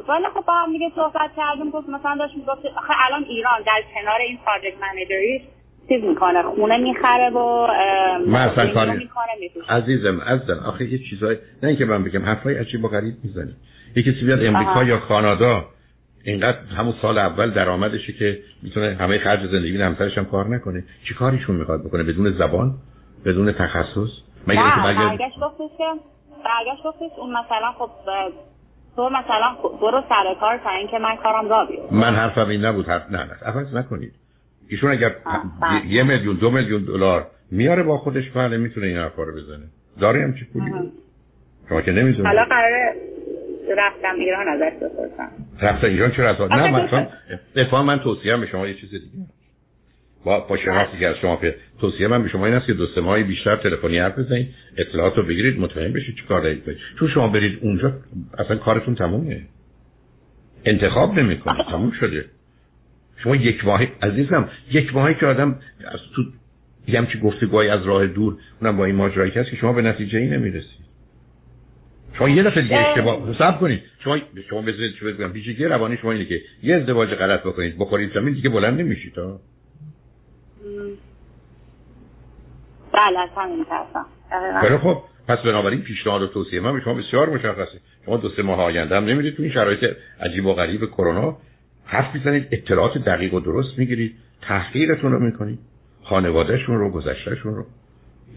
والا 0.08 0.30
خب 0.30 0.46
با 0.46 0.54
هم 0.54 0.72
دیگه 0.72 0.92
صحبت 0.96 1.32
کردیم 1.38 1.70
گفت 1.70 1.90
مثلا 1.90 2.16
داشت 2.20 2.38
می‌گفت 2.38 2.66
آخه 2.78 2.94
الان 3.06 3.24
ایران 3.24 3.62
در 3.66 3.82
کنار 3.96 4.22
این 4.22 4.40
پراجکت 4.46 4.82
منیجری 4.82 5.42
چیز 5.90 6.04
می‌کنه 6.04 6.44
خونه 6.44 6.78
می‌خره 6.78 7.30
و 7.30 7.68
من 8.28 8.42
اصلا 8.42 8.74
کاری 8.74 9.10
عزیزم 9.70 10.22
عزیزم 10.22 10.60
آخه 10.66 10.86
یه 10.86 11.00
چیزای 11.10 11.38
نه 11.64 11.70
اینکه 11.70 11.86
من 11.86 12.04
بگم 12.04 12.26
حرفای 12.26 12.58
عجیب 12.58 12.86
و 12.86 12.88
غریب 12.88 13.14
می‌زنی. 13.24 13.54
یکی 13.96 14.14
کسی 14.14 14.26
بیاد 14.26 14.46
امریکا 14.46 14.84
یا 14.84 14.98
کانادا 14.98 15.66
اینقدر 16.24 16.58
همون 16.78 16.94
سال 17.02 17.18
اول 17.18 17.52
درآمدشه 17.52 18.14
که 18.14 18.40
می‌تونه 18.64 18.98
همه 19.00 19.20
خرج 19.20 19.40
زندگی 19.52 19.82
همسرش 19.82 20.18
هم 20.18 20.26
کار 20.26 20.48
نکنه. 20.48 20.84
چی 21.08 21.14
کاریشون 21.14 21.56
می‌خواد 21.56 21.84
بکنه؟ 21.84 22.04
بدون 22.04 22.32
زبان؟ 22.32 22.74
بدون 23.26 23.52
تخصص؟ 23.52 24.10
مگه 24.48 24.78
نه 24.78 24.84
برگشت 24.84 25.40
گفتش 25.40 25.78
که 25.78 25.84
برگشت 26.46 26.84
گفتش 26.86 27.20
اون 27.20 27.30
مثلا 27.30 27.72
خب 27.78 27.90
تو 28.96 29.10
مثلا 29.10 29.56
برو 29.82 30.04
سر 30.10 30.36
کار 30.40 30.58
تا 30.58 30.70
اینکه 30.70 31.00
من 31.00 31.16
کارم 31.16 31.50
را 31.50 31.66
بیاد 31.66 31.94
من 31.94 32.16
حرفم 32.16 32.50
این 32.50 32.66
نبود 32.66 32.88
حرف 32.88 33.12
نه 33.12 33.18
نه 33.18 33.34
عوض 33.46 33.76
نکنید. 33.76 34.14
ایشون 34.74 34.92
اگر. 34.92 35.16
یه 35.88 36.04
میلیون 36.04 36.36
دو 36.36 36.52
میلیون 36.52 36.84
دلار 36.84 37.28
میاره 37.52 37.84
با 37.84 37.98
خودش 37.98 38.30
بله 38.30 38.58
می‌تونه 38.58 38.88
این 38.88 38.98
حرفا 38.98 39.24
رو 39.24 39.32
بزنه. 39.32 39.66
داره 40.00 40.24
هم 40.24 40.34
چی 40.34 40.46
پولی 40.54 40.72
شما 41.70 41.82
که 41.82 41.92
نمیزونه 41.92 42.30
حالا 42.30 42.46
قراره 42.46 42.94
رفتم 43.78 44.16
ایران 44.20 44.48
ازش 44.48 44.76
بپرسم. 44.76 45.30
رفتم 45.62 45.88
ایران 45.88 46.12
چرا 46.12 46.30
از 46.30 46.52
نه 46.52 46.72
مثلا 46.72 47.08
اتفاقا 47.56 47.84
من 47.84 48.00
توصیه 48.00 48.38
به 48.38 48.48
شما 48.48 48.68
یه 48.68 48.74
چیز 48.74 48.92
دیگه. 48.92 49.26
با 50.26 50.40
با 50.40 50.58
شناختی 50.58 50.98
که 50.98 51.08
از 51.08 51.16
شما 51.16 51.36
پی 51.36 51.52
توصیه 51.82 52.08
من 52.08 52.24
به 52.24 52.30
شما 52.30 52.46
این 52.46 52.56
است 52.56 52.68
که 52.68 52.74
دو 52.74 52.88
سه 52.96 53.02
ماهی 53.02 53.24
بیشتر 53.24 53.56
تلفنی 53.56 53.98
حرف 53.98 54.20
بزنید 54.20 54.48
اطلاعات 54.78 55.18
رو 55.18 55.24
بگیرید 55.24 55.60
مطمئن 55.60 55.94
بشید 55.94 56.16
چی 56.16 56.24
کار 56.30 56.42
دارید 56.42 56.64
چون 57.00 57.08
شما 57.08 57.28
برید 57.28 57.60
اونجا 57.62 57.94
اصلا 58.38 58.58
کارتون 58.58 58.96
تمومه. 58.96 59.42
انتخاب 60.66 61.20
نمی‌کنه 61.20 61.64
تموم 61.72 61.92
شده. 61.92 62.26
شما 63.18 63.36
یک 63.36 63.66
ماه 63.66 63.82
عزیزم 64.02 64.50
یک 64.72 64.96
ماهی 64.96 65.16
که 65.16 65.26
آدم 65.26 65.60
از 65.86 66.00
تو 66.16 66.24
یه 66.88 67.00
همچی 67.00 67.20
گفتگوهی 67.20 67.70
از 67.70 67.86
راه 67.86 68.08
دور 68.08 68.38
اونم 68.62 68.78
با 68.78 68.86
این 68.86 68.96
ماجرایی 68.96 69.32
که 69.32 69.40
هست 69.40 69.50
که 69.50 69.56
شما 69.56 69.74
به 69.74 69.82
نتیجه 69.82 70.20
ای 70.20 70.28
نمی‌رسید 70.28 70.84
شما 72.18 72.30
یه 72.30 72.44
دفعه 72.44 72.62
دیگه 72.62 72.78
اشتباه 72.78 73.36
حساب 73.36 73.60
کنید. 73.60 73.82
شما 74.04 74.18
شما 74.50 74.62
بذارید 74.62 74.96
چه 75.00 75.12
بگم 75.12 75.34
پیچیدگی 75.34 75.66
روانی 75.66 75.98
شما 75.98 76.12
اینه 76.12 76.26
که 76.26 76.42
یه 76.64 76.76
ازدواج 76.76 77.10
غلط 77.10 77.44
بکنید 77.44 77.78
بخورید 77.78 78.14
زمین 78.14 78.34
دیگه 78.34 78.50
بلند 78.50 78.80
نمیشید 78.80 79.14
تا 79.14 79.40
بله 82.94 83.20
همین 83.38 84.78
خب 84.78 85.04
پس 85.28 85.40
بنابراین 85.40 85.82
پیشنهاد 85.82 86.22
و 86.22 86.28
توصیه 86.28 86.60
من 86.60 86.74
به 86.74 86.82
شما 86.82 86.94
بسیار 86.94 87.30
مشخصه. 87.30 87.80
شما 88.06 88.18
دو 88.18 88.30
سه 88.30 88.44
ماه 88.44 88.62
آینده 88.62 88.98
هم 88.98 89.06
نمیرید 89.06 89.36
تو 89.36 89.44
این 89.44 89.52
شرایط 89.52 89.96
عجیب 90.20 90.46
و 90.46 90.54
غریب 90.54 90.86
کرونا. 90.86 91.38
حرف 91.86 92.16
می‌زنید 92.16 92.48
اطلاعات 92.52 92.98
دقیق 92.98 93.34
و 93.34 93.40
درست 93.40 93.80
می‌گیرید 93.80 94.16
تحقیرتون 94.42 95.12
رو 95.12 95.20
می‌کنید 95.20 95.60
خانوادهشون 96.04 96.80
رو 96.80 96.90
گذشتهشون 96.90 97.56
رو. 97.56 97.66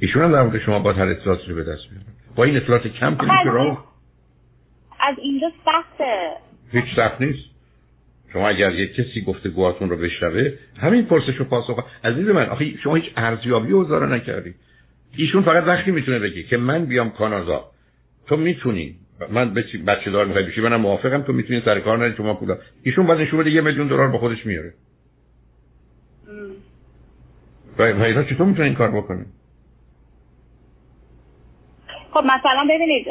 ایشون 0.01 0.23
هم 0.23 0.33
در 0.33 0.43
مورد 0.43 0.63
شما 0.63 0.79
با 0.79 0.93
هر 0.93 1.07
اطلاعاتی 1.07 1.47
رو 1.49 1.55
به 1.55 1.63
دست 1.63 1.83
میارن 1.93 2.07
با 2.37 2.45
این 2.45 2.57
اطلاعات 2.57 2.87
کم 2.87 3.17
که 3.17 3.51
راه 3.51 3.93
از 5.01 5.17
اینجا 5.19 5.51
سخته. 5.65 6.31
هیچ 6.73 6.85
سخت 6.97 7.21
نیست. 7.21 7.57
شما 8.33 8.49
اگر 8.49 8.73
یک 8.73 8.95
کسی 8.95 9.21
گفته 9.21 9.49
گوهاتون 9.49 9.91
رو 9.91 9.97
بشنوه 9.97 10.53
همین 10.81 11.07
پرسش 11.07 11.41
و 11.41 11.45
پاسخ 11.45 11.85
عزیز 12.05 12.29
من 12.29 12.47
آخه 12.47 12.77
شما 12.77 12.95
هیچ 12.95 13.13
ارزیابی 13.17 13.73
و 13.73 14.07
نکردی. 14.07 14.55
ایشون 15.17 15.43
فقط 15.43 15.65
وقتی 15.67 15.91
می‌تونه 15.91 16.19
بگی 16.19 16.43
که 16.43 16.57
من 16.57 16.85
بیام 16.85 17.11
کانادا 17.11 17.65
تو 18.27 18.37
می‌تونی 18.37 18.97
من 19.31 19.55
بچه 19.87 20.11
دار 20.11 20.27
می‌خوای 20.27 20.45
بشی؟ 20.45 20.61
منم 20.61 20.81
موافقم 20.81 21.23
تو 21.23 21.33
می‌تونی 21.33 21.63
سر 21.65 21.81
کار 21.81 21.99
نری 21.99 22.17
شما 22.17 22.35
پولا. 22.35 22.59
ایشون 22.83 23.07
باز 23.07 23.19
نشون 23.19 23.41
بده 23.41 23.51
یه 23.51 23.61
میلیون 23.61 23.89
دلار 23.89 24.09
با 24.09 24.19
خودش 24.19 24.47
میاره. 24.47 24.73
و 27.79 27.83
اینا 27.83 28.25
چطور 28.25 28.47
می‌تونه 28.47 28.65
این 28.65 28.75
کار 28.75 28.91
بکنه 28.91 29.27
خب 32.11 32.23
مثلا 32.25 32.65
ببینید 32.71 33.07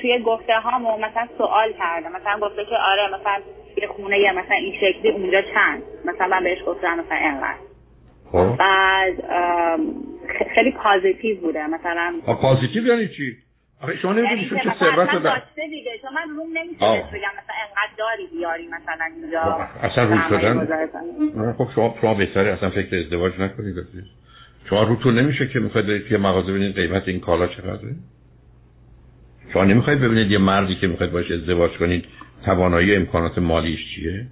توی 0.00 0.18
گفته 0.18 0.52
ها 0.60 0.78
مثلا 0.78 1.28
سوال 1.38 1.72
کرده 1.78 2.08
مثلا 2.08 2.38
گفته 2.40 2.64
که 2.64 2.76
آره 2.76 3.20
مثلا 3.20 3.42
یه 3.82 3.88
خونه 3.88 4.18
یه 4.18 4.32
مثلا 4.32 4.56
این 4.56 4.74
شکلی 4.80 5.10
اونجا 5.10 5.42
چند؟ 5.54 5.82
مثلا 6.04 6.26
من 6.26 6.44
بهش 6.44 6.58
گفتم 6.66 6.98
مثلا 6.98 7.16
اینقدر. 7.16 7.54
خب. 8.32 8.56
بعد 8.58 9.14
خیلی 10.54 10.70
پازیتیو 10.70 11.40
بوده 11.40 11.66
مثلا. 11.66 12.14
پازیتیو 12.26 12.86
یعنی 12.86 13.08
چی؟ 13.08 13.36
آخه 13.82 13.96
شما 13.96 14.12
نمی‌دونید 14.12 14.52
یعنی 14.52 14.62
چه 14.62 14.68
که 14.68 14.68
مثلا 14.68 15.06
ثروت 15.06 15.22
داشته 15.22 15.68
دیگه 15.70 15.90
چون 16.02 16.10
من 16.14 16.36
روم 16.36 16.58
نمیشه 16.58 16.78
بگم 16.78 17.32
مثلا 17.38 17.54
انقدر 17.68 17.94
داری 17.98 18.26
بیاری 18.32 18.66
مثلا 18.66 19.04
اینجا 19.22 19.40
اصلا 19.82 20.04
رو 20.04 20.16
سرمایه 20.30 20.68
شدن 21.28 21.52
خب 21.52 21.68
شما 21.74 21.94
شما 22.00 22.14
بهتره 22.14 22.52
اصلا 22.52 22.70
فکر 22.70 22.98
ازدواج 22.98 23.32
نکنید. 23.40 23.76
شما 24.70 24.82
روتون 24.82 25.18
نمیشه 25.18 25.48
که 25.48 25.60
می‌خواید 25.60 25.86
برید 25.86 26.08
توی 26.08 26.16
مغازه 26.16 26.52
ببینید 26.52 26.74
قیمت 26.74 27.08
این 27.08 27.20
کالا 27.20 27.46
چقدره؟ 27.46 27.94
شما 29.52 29.64
نمی‌خواید 29.64 30.00
ببینید 30.00 30.30
یه 30.30 30.38
مردی 30.38 30.74
که 30.74 30.86
می‌خواید 30.86 31.12
باش 31.12 31.30
ازدواج 31.30 31.70
کنید 31.70 32.04
توانایی 32.44 32.96
امکانات 32.96 33.38
مالیش 33.38 33.80
چیه؟ 33.94 34.26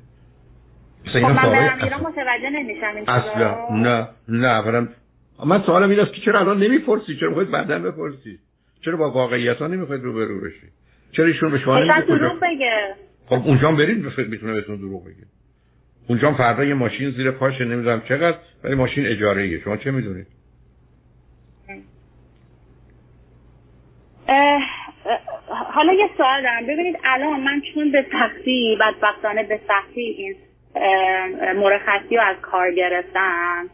خب 1.06 1.16
اینا 1.16 1.32
برم 1.32 1.78
ایران 1.82 2.00
متوجه 2.00 2.50
نمیشم 2.50 2.94
اصلا. 3.08 3.68
نه 3.70 4.08
نه 4.28 4.48
اولا 4.48 4.88
من 5.46 5.62
سوالم 5.62 5.90
این 5.90 6.00
است 6.00 6.12
که 6.12 6.20
چرا 6.20 6.40
الان 6.40 6.62
نمی‌پرسی؟ 6.62 7.16
چرا 7.16 7.28
می‌خواید 7.28 7.50
بعدا 7.50 7.78
بپرسی؟ 7.78 8.38
چرا 8.84 8.96
با 8.96 9.10
واقعیت 9.10 9.56
ها 9.56 9.66
نمی‌خواید 9.66 10.02
روبرو 10.02 10.40
بشی 10.40 10.66
چرا 11.12 11.26
ایشون 11.26 11.50
به 11.50 11.58
شما 11.58 11.78
نمیگه 11.78 12.34
بگه. 12.42 12.94
خب 13.26 13.42
اونجا 13.46 13.72
برید 13.72 14.02
بفرد 14.02 14.28
می‌تونه 14.28 14.52
بهتون 14.52 14.76
دروغ 14.76 15.04
بگه. 15.04 15.26
اونجا 16.08 16.32
فردا 16.32 16.64
یه 16.64 16.74
ماشین 16.74 17.10
زیر 17.10 17.30
پاشه 17.30 17.64
نمی‌دونم 17.64 18.02
چقدر 18.08 18.38
ولی 18.64 18.74
ماشین 18.74 19.06
اجاره 19.06 19.42
ایه. 19.42 19.60
شما 19.60 19.76
چه 19.76 19.90
می‌دونید؟ 19.90 20.26
حالا 25.48 25.92
یه 25.92 26.08
سوال 26.16 26.42
دارم. 26.42 26.66
ببینید 26.66 26.96
الان 27.04 27.40
من 27.40 27.62
چون 27.74 27.92
به 27.92 28.06
سختی 28.12 28.78
بدبختانه 28.80 29.42
به 29.42 29.60
سختی 29.68 30.00
این 30.00 30.36
مرخصی 31.56 32.16
رو 32.16 32.22
از 32.22 32.36
کار 32.42 32.72
گرفتم 32.72 33.70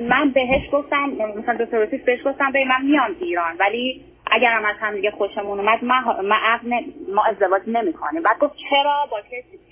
من- 0.00 0.30
بهش 0.30 0.62
گفتم 0.72 1.10
مثلا 1.38 1.54
دو 1.54 1.76
روزیش 1.76 2.00
بهش 2.02 2.20
گفتم 2.26 2.50
ببین 2.50 2.68
من 2.68 2.82
میام 2.84 3.16
ایران 3.20 3.56
ولی 3.58 4.04
اگرم 4.30 4.64
از 4.64 4.76
هم 4.80 4.94
دیگه 4.94 5.10
خوشمون 5.10 5.60
اومد 5.60 5.84
من 5.84 6.04
من 6.24 6.36
عقد 6.36 6.66
ما 7.14 7.24
ازدواج 7.24 7.62
نمی‌کنیم 7.66 8.22
بعد 8.22 8.38
گفت 8.38 8.54
چرا 8.70 9.06
با 9.10 9.20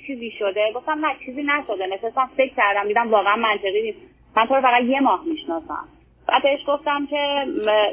چیزی 0.06 0.30
شده؟ 0.38 0.72
گفتم 0.74 1.06
نه 1.06 1.14
چیزی 1.24 1.42
نشده. 1.42 1.86
نشستم 1.86 2.30
فکر 2.36 2.54
کردم 2.54 2.88
دیدم 2.88 3.10
واقعا 3.10 3.36
منطقی 3.36 3.82
نیست. 3.82 3.98
من 4.36 4.46
تو 4.46 4.54
رو 4.54 4.60
فقط 4.62 4.82
یه 4.82 5.00
ماه 5.00 5.22
می‌شناسم. 5.26 5.88
بعد 6.28 6.42
بهش 6.42 6.60
گفتم 6.68 7.06
که 7.06 7.44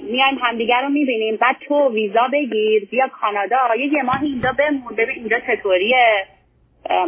میایم 0.01 0.37
همدیگه 0.41 0.77
رو 0.81 0.89
می‌بینیم. 0.89 1.35
بعد 1.37 1.55
تو 1.67 1.89
ویزا 1.93 2.27
بگیر 2.33 2.85
بیا 2.91 3.07
کانادا 3.07 3.57
یه 3.79 3.93
یه 3.93 4.03
ماه 4.03 4.23
اینجا 4.23 4.51
بمون 4.57 4.95
ببین 4.97 5.15
اینجا 5.15 5.39
چطوریه. 5.39 6.25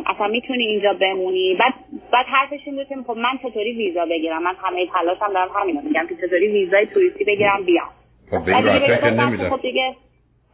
اصلا 0.06 0.28
می‌تونی 0.28 0.64
اینجا 0.64 0.94
بمونی. 0.94 1.58
بعد 1.60 1.74
بعد 2.12 2.26
حرفش 2.26 2.60
این 2.66 2.76
بود 2.76 2.88
که 2.88 2.96
خب 3.08 3.18
من 3.18 3.38
چطوری 3.44 3.74
ویزا 3.74 4.06
بگیرم؟ 4.06 4.44
من 4.44 4.56
همه 4.64 4.88
تلاشم 4.88 5.34
دارم 5.34 5.50
همینو 5.56 5.82
میگم 5.82 6.08
که 6.10 6.16
چطوری 6.16 6.48
ویزای 6.48 6.86
توریستی 6.86 7.24
بگیرم 7.24 7.64
بیام. 7.66 7.90
خب 8.32 8.46
به 8.46 8.56
این 8.56 8.66
راحتی 8.66 9.50
خب 9.50 9.62
دیگه 9.62 9.96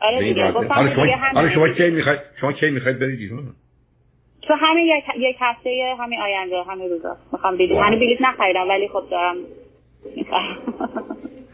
آره 0.01 0.19
دیگه 0.19 0.51
شما 0.51 0.61
همین 0.61 1.73
کی 1.73 1.89
می‌خواید 1.89 2.19
شما 2.41 2.51
کی 2.51 2.69
می‌خواید 2.69 2.99
برید 2.99 3.19
ایران 3.19 3.43
تو 4.41 4.53
همین 4.53 4.85
یک, 4.85 5.03
یک 5.17 5.35
هفته 5.39 5.95
همین 5.99 6.19
آینده 6.21 6.63
همین 6.63 6.89
روزا. 6.89 7.17
می‌خوام 7.31 7.57
بلیط. 7.57 7.71
هنوز 7.71 7.99
بلیط 7.99 8.21
نخریدم 8.21 8.69
ولی 8.69 8.87
خب 8.87 9.03
دارم 9.11 9.35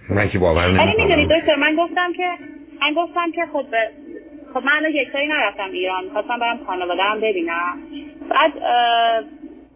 من 0.10 0.30
که 0.30 0.40
باور 0.40 0.68
ولی 0.68 0.88
می‌دونی 0.88 1.16
نمی‌کنم 1.16 1.40
دکتر 1.40 1.56
من 1.56 1.76
گفتم 1.76 2.14
که 2.14 2.34
من 2.82 2.94
گفتم 2.94 3.32
که 3.32 3.42
خب 3.54 3.66
خب 4.56 4.64
من 4.64 4.72
الان 4.72 4.92
یک 4.92 5.08
نرفتم 5.30 5.72
ایران 5.72 6.04
می‌خواستم 6.04 6.40
برم 6.40 6.60
خانواده‌ام 6.68 7.22
ببینم. 7.22 7.78
بعد 8.30 8.52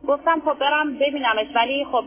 گفتم 0.07 0.41
خب 0.45 0.59
برم 0.59 0.93
ببینمش 0.93 1.47
ولی 1.55 1.85
خب 1.91 2.03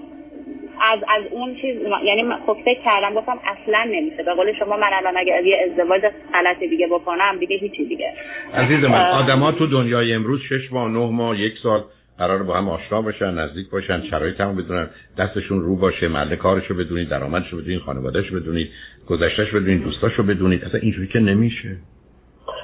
از 0.81 0.99
از 1.09 1.25
اون 1.31 1.55
چیز 1.55 1.77
یعنی 2.05 2.25
خب 2.47 2.57
فکر 2.65 2.81
کردم 2.85 3.15
گفتم 3.15 3.39
اصلا 3.45 3.85
نمیشه. 3.85 4.23
به 4.23 4.35
قول 4.35 4.53
شما 4.59 4.77
من 4.77 4.91
الان 4.93 5.17
اگه 5.17 5.43
یه 5.45 5.67
ازدواج 5.71 6.03
غلط 6.35 6.59
دیگه 6.59 6.87
بکنم 6.87 7.37
دیگه 7.41 7.57
هیچی 7.57 7.85
دیگه. 7.85 8.13
عزیز 8.55 8.85
من. 8.85 9.11
آدما 9.11 9.53
تو 9.53 9.67
دنیای 9.67 10.13
امروز 10.15 10.41
شش 10.43 10.73
ماه 10.73 10.91
نه 10.91 11.11
ماه 11.11 11.41
یک 11.41 11.55
سال 11.63 11.85
قرار 12.19 12.43
با 12.43 12.57
هم 12.57 12.69
آشنا 12.69 13.03
باشن 13.03 13.31
نزدیک 13.35 13.71
باشن 13.71 14.03
شرایط 14.11 14.41
هم 14.41 14.57
بدونن 14.57 14.91
دستشون 15.19 15.61
رو 15.61 15.77
باشه 15.77 16.09
محل 16.09 16.37
کارشو 16.37 16.75
بدونید 16.75 17.09
درآمدشو 17.09 17.57
بدونید 17.57 17.81
خانوادهشو 17.81 18.37
بدونید 18.37 18.69
گذشتهش 19.09 19.51
بدونید 19.51 19.83
دوستاشو 19.83 20.23
بدونید. 20.23 20.65
اصلا 20.65 20.81
اینجوری 20.81 21.07
که 21.07 21.19
نمیشه. 21.19 21.77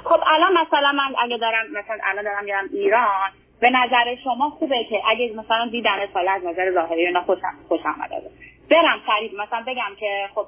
خب 0.04 0.20
الان 0.26 0.52
مثلا 0.52 0.92
من 0.92 1.14
اگه 1.22 1.38
دارم 1.38 1.64
مثلا 1.70 1.98
الان 2.04 2.24
دارم 2.24 2.44
میرم 2.44 2.64
ایران 2.72 3.30
به 3.60 3.70
نظر 3.70 4.16
شما 4.24 4.50
خوبه 4.50 4.84
که 4.90 4.96
اگه 5.10 5.32
مثلا 5.36 5.68
دیدن 5.70 6.06
سال 6.14 6.28
از 6.28 6.44
نظر 6.44 6.74
ظاهری 6.74 7.06
اینا 7.06 7.22
خوشم 7.22 7.54
خوشم 7.68 7.88
آمده 7.88 8.30
برم 8.70 8.98
سریع 9.06 9.32
مثلا 9.32 9.64
بگم 9.66 9.96
که 10.00 10.28
خب 10.34 10.46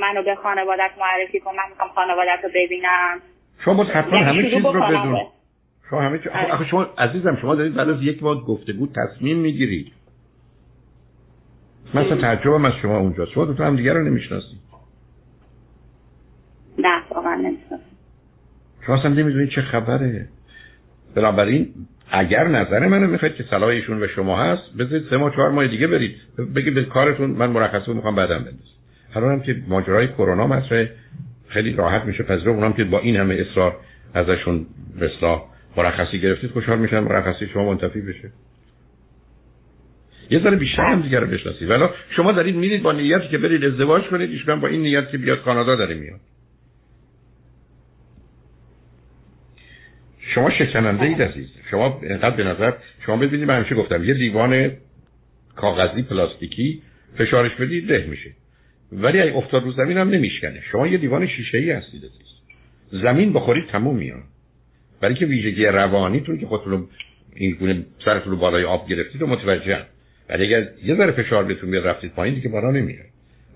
منو 0.00 0.22
به 0.22 0.34
خانوادت 0.34 0.90
معرفی 1.00 1.40
کن 1.40 1.50
من 1.50 1.62
می‌خوام 1.70 1.90
خانوادت 1.90 2.38
رو 2.42 2.50
ببینم. 2.54 3.20
شما 3.64 3.84
حتما 3.84 4.18
همه 4.18 4.50
چیز 4.50 4.64
رو 4.64 4.80
بدون. 4.80 5.26
شما 5.90 6.00
همه 6.00 6.18
چیز. 6.18 6.28
آخه 6.52 6.64
شما 6.64 6.86
عزیزم 6.98 7.38
شما 7.42 7.54
دارید 7.54 7.74
بعد 7.74 7.88
از 7.88 8.02
یک 8.02 8.20
بار 8.20 8.36
گفتگو 8.36 8.86
تصمیم 8.86 9.36
می‌گیرید. 9.36 9.92
مثلا 11.94 12.20
تعجبم 12.20 12.64
از 12.64 12.72
شما 12.82 12.98
اونجا. 12.98 13.26
شما 13.26 13.54
تا 13.54 13.64
هم 13.64 13.76
دیگه 13.76 13.92
رو 13.92 14.02
نمی‌شناسید. 14.02 14.60
نه 16.78 17.02
واقعا. 17.10 17.56
شما 18.86 18.96
اصلا 18.96 19.10
نمی‌دونید 19.10 19.48
چه 19.48 19.62
خبره. 19.62 20.28
بنابراین 21.14 21.68
اگر 22.10 22.48
نظر 22.48 22.86
منو 22.86 23.06
می‌خواید 23.06 23.34
که 23.34 23.44
صلاح 23.50 23.68
ایشون 23.68 24.00
به 24.00 24.08
شما 24.08 24.42
هست 24.42 24.76
بذارید 24.78 25.06
سه 25.10 25.16
ماه 25.16 25.34
چهار 25.36 25.50
ماه 25.50 25.66
دیگه 25.66 25.86
برید. 25.86 26.16
بگید 26.54 26.74
به 26.74 26.84
کارتون 26.84 27.30
من 27.30 27.50
مرخصی 27.50 27.92
می‌خوام 27.92 28.14
بعدم 28.14 28.38
بندازم. 28.38 28.80
الان 29.14 29.32
هم 29.32 29.40
که 29.40 29.56
ماجرای 29.68 30.08
کرونا 30.08 30.46
مطرحه 30.46 30.90
خیلی 31.48 31.72
راحت 31.72 32.04
میشه. 32.04 32.22
پذیرفت 32.22 32.48
اونم 32.48 32.72
که 32.72 32.84
با 32.84 32.98
این 32.98 33.16
همه 33.16 33.34
اصرار 33.34 33.76
ازشون 34.14 34.66
اصلاح 35.00 35.42
مرخصی 35.76 36.20
گرفتید 36.20 36.50
خوشحال 36.50 36.78
میشن 36.78 37.00
مرخصی 37.00 37.46
شما 37.46 37.64
منتفی 37.70 38.00
بشه. 38.00 38.30
یه 40.30 40.42
ذره 40.42 40.56
بیشتر 40.56 40.82
هم 40.82 41.02
دیگه 41.02 41.20
رو 41.20 41.26
بشناسید. 41.26 41.70
ولی 41.70 41.84
شما 42.16 42.32
دارید 42.32 42.56
میرید 42.56 42.82
با 42.82 42.92
نیتی 42.92 43.28
که 43.28 43.38
برید 43.38 43.64
ازدواج 43.64 44.02
کنید 44.02 44.30
ایشون 44.30 44.60
با 44.60 44.68
این 44.68 44.80
نیت 44.80 45.10
که 45.10 45.18
بیاد 45.18 45.42
کانادا 45.42 45.76
داره 45.76 45.94
میاد. 45.94 46.20
شما 50.34 50.50
شکننده 50.50 51.02
اید 51.02 51.22
عزیز 51.22 51.48
شما 51.70 52.00
اینقدر 52.02 52.36
به 52.36 52.44
نظر 52.44 52.72
شما 53.06 53.16
ببینید 53.16 53.48
من 53.48 53.56
همیشه 53.56 53.74
گفتم 53.74 54.04
یه 54.04 54.14
دیوان 54.14 54.70
کاغذی 55.56 56.02
پلاستیکی 56.02 56.82
فشارش 57.18 57.54
بدید 57.54 57.92
له 57.92 58.06
میشه. 58.06 58.30
ولی 58.92 59.20
اگه 59.20 59.36
افتاد 59.36 59.64
رو 59.64 59.72
زمین 59.72 59.98
هم 59.98 60.10
نمیشکنه. 60.10 60.62
شما 60.72 60.86
یه 60.86 60.98
دیوان 60.98 61.26
شیشه 61.26 61.58
ای 61.58 61.70
هستید. 61.70 62.04
عزیز 62.04 63.02
زمین 63.02 63.32
بخورید 63.32 63.66
تموم 63.66 63.96
میاد. 63.96 64.22
برای 65.00 65.14
که 65.14 65.26
ویژگی 65.26 65.64
روانیتون 65.64 66.38
که 66.38 66.46
خودتون 66.46 66.88
این 67.36 67.50
گونه 67.54 67.84
سرتون 68.04 68.32
رو 68.32 68.38
بالای 68.38 68.64
آب 68.64 68.88
گرفتید 68.88 69.22
و 69.22 69.26
متوجه. 69.26 69.78
ولی 70.28 70.46
اگر 70.46 70.68
یه 70.84 70.94
ذره 70.94 71.12
فشار 71.12 71.44
بهتون 71.44 71.70
بیاد 71.70 71.86
رفتید 71.86 72.12
پایین 72.12 72.34
دیگه 72.34 72.48
بالا 72.48 72.70
نمیاد. 72.70 73.06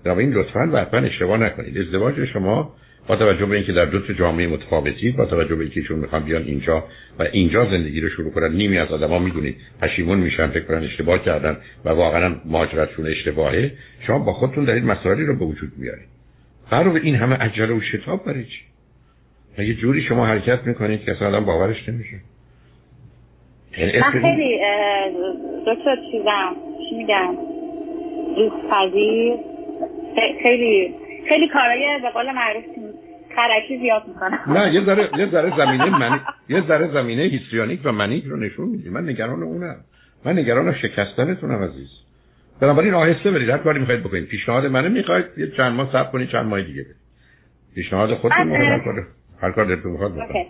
بنابراین 0.03 0.33
لطفا 0.33 0.69
و 0.73 0.77
حتما 0.77 0.99
اشتباه 0.99 1.37
نکنید. 1.37 1.77
ازدواج 1.77 2.25
شما 2.25 2.75
با 3.07 3.15
توجه 3.15 3.45
به 3.45 3.55
اینکه 3.55 3.71
در 3.71 3.85
دو 3.85 3.99
تا 3.99 4.13
جامعه 4.13 4.47
متفاوتید 4.47 5.17
با 5.17 5.25
توجه 5.25 5.55
به 5.55 5.61
اینکه 5.61 5.79
ایشون 5.79 5.99
می‌خوان 5.99 6.23
بیان 6.23 6.43
اینجا 6.43 6.83
و 7.19 7.23
اینجا 7.23 7.65
زندگی 7.65 8.01
رو 8.01 8.09
شروع 8.09 8.31
کنن 8.31 8.53
نیمی 8.53 8.77
از 8.77 8.91
آدما 8.91 9.19
می‌دونید. 9.19 9.55
پشیمون 9.81 10.17
میشن 10.17 10.47
فکر 10.47 10.63
کنن 10.63 10.83
اشتباه 10.83 11.23
کردن 11.23 11.57
و 11.85 11.89
واقعا 11.89 12.35
مهاجرتشون 12.45 13.07
اشتباهه. 13.07 13.71
شما 14.07 14.19
با 14.19 14.33
خودتون 14.33 14.65
دارید 14.65 14.83
مسائلی 14.85 15.25
رو 15.25 15.35
به 15.35 15.45
وجود 15.45 15.71
میارید. 15.77 16.07
قرار 16.69 16.89
به 16.89 16.99
این 17.03 17.15
همه 17.15 17.35
عجله 17.35 17.73
و 17.73 17.81
شتاب 17.81 18.25
برای 18.25 18.43
چی؟ 18.43 18.59
مگه 19.57 19.73
جوری 19.73 20.01
شما 20.01 20.25
حرکت 20.25 20.59
می‌کنید 20.67 21.03
که 21.03 21.11
اصلا 21.11 21.27
آدم 21.27 21.45
باورش 21.45 21.89
نمیشه؟ 21.89 22.15
یعنی 23.77 23.99
من 23.99 24.11
خیلی 24.11 24.59
دکتر 25.67 25.95
چیزم 26.11 26.55
چی 26.89 26.95
میگم؟ 26.95 27.35
دوست 28.35 28.55
پذیر. 28.71 29.33
خ- 30.15 30.43
خیلی 30.43 30.93
خیلی 31.29 31.47
کارهای 31.47 31.99
به 32.01 32.09
قول 32.09 32.31
معروف 32.31 32.63
خرکی 33.35 33.77
زیاد 33.77 34.03
می‌کنم. 34.07 34.39
نه 34.47 34.73
یه 34.73 34.85
ذره 34.85 35.09
یه 35.17 35.29
ذره 35.31 35.49
زمینه 35.65 35.89
منی 35.89 36.19
یه 36.49 36.61
ذره 36.67 36.87
زمینه 36.87 37.23
هیستریونیک 37.23 37.79
و 37.83 37.91
منیک 37.91 38.23
رو 38.25 38.37
نشون 38.37 38.67
میدی. 38.67 38.89
من 38.89 39.09
نگران 39.09 39.43
اونم. 39.43 39.75
من 40.25 40.39
نگران 40.39 40.73
شکستنتونم 40.73 41.63
عزیز. 41.63 41.89
بنابراین 42.61 42.93
آهسته 42.93 43.31
برید. 43.31 43.49
هر 43.49 43.57
کاری 43.57 43.79
می‌خواید 43.79 44.03
بکنید. 44.03 44.25
پیشنهاد 44.25 44.65
منو 44.65 44.89
می‌خواید. 44.89 45.25
یه 45.37 45.51
چند 45.57 45.73
ماه 45.73 45.91
صبر 45.91 46.11
کنید 46.11 46.29
چند 46.29 46.45
ماه 46.45 46.61
دیگه 46.61 46.83
برید. 46.83 46.95
پیشنهاد 47.75 48.13
خودتون 48.13 48.37
بعد، 48.39 48.47
می‌خواید 48.47 48.71
هر 48.71 48.77
اه، 48.77 48.85
کاری 48.85 49.01
هر 49.41 49.51
کار 49.51 49.65
دلتون 49.65 49.91
می‌خواد 49.91 50.11
اوکی. 50.11 50.27
بکنید 50.27 50.49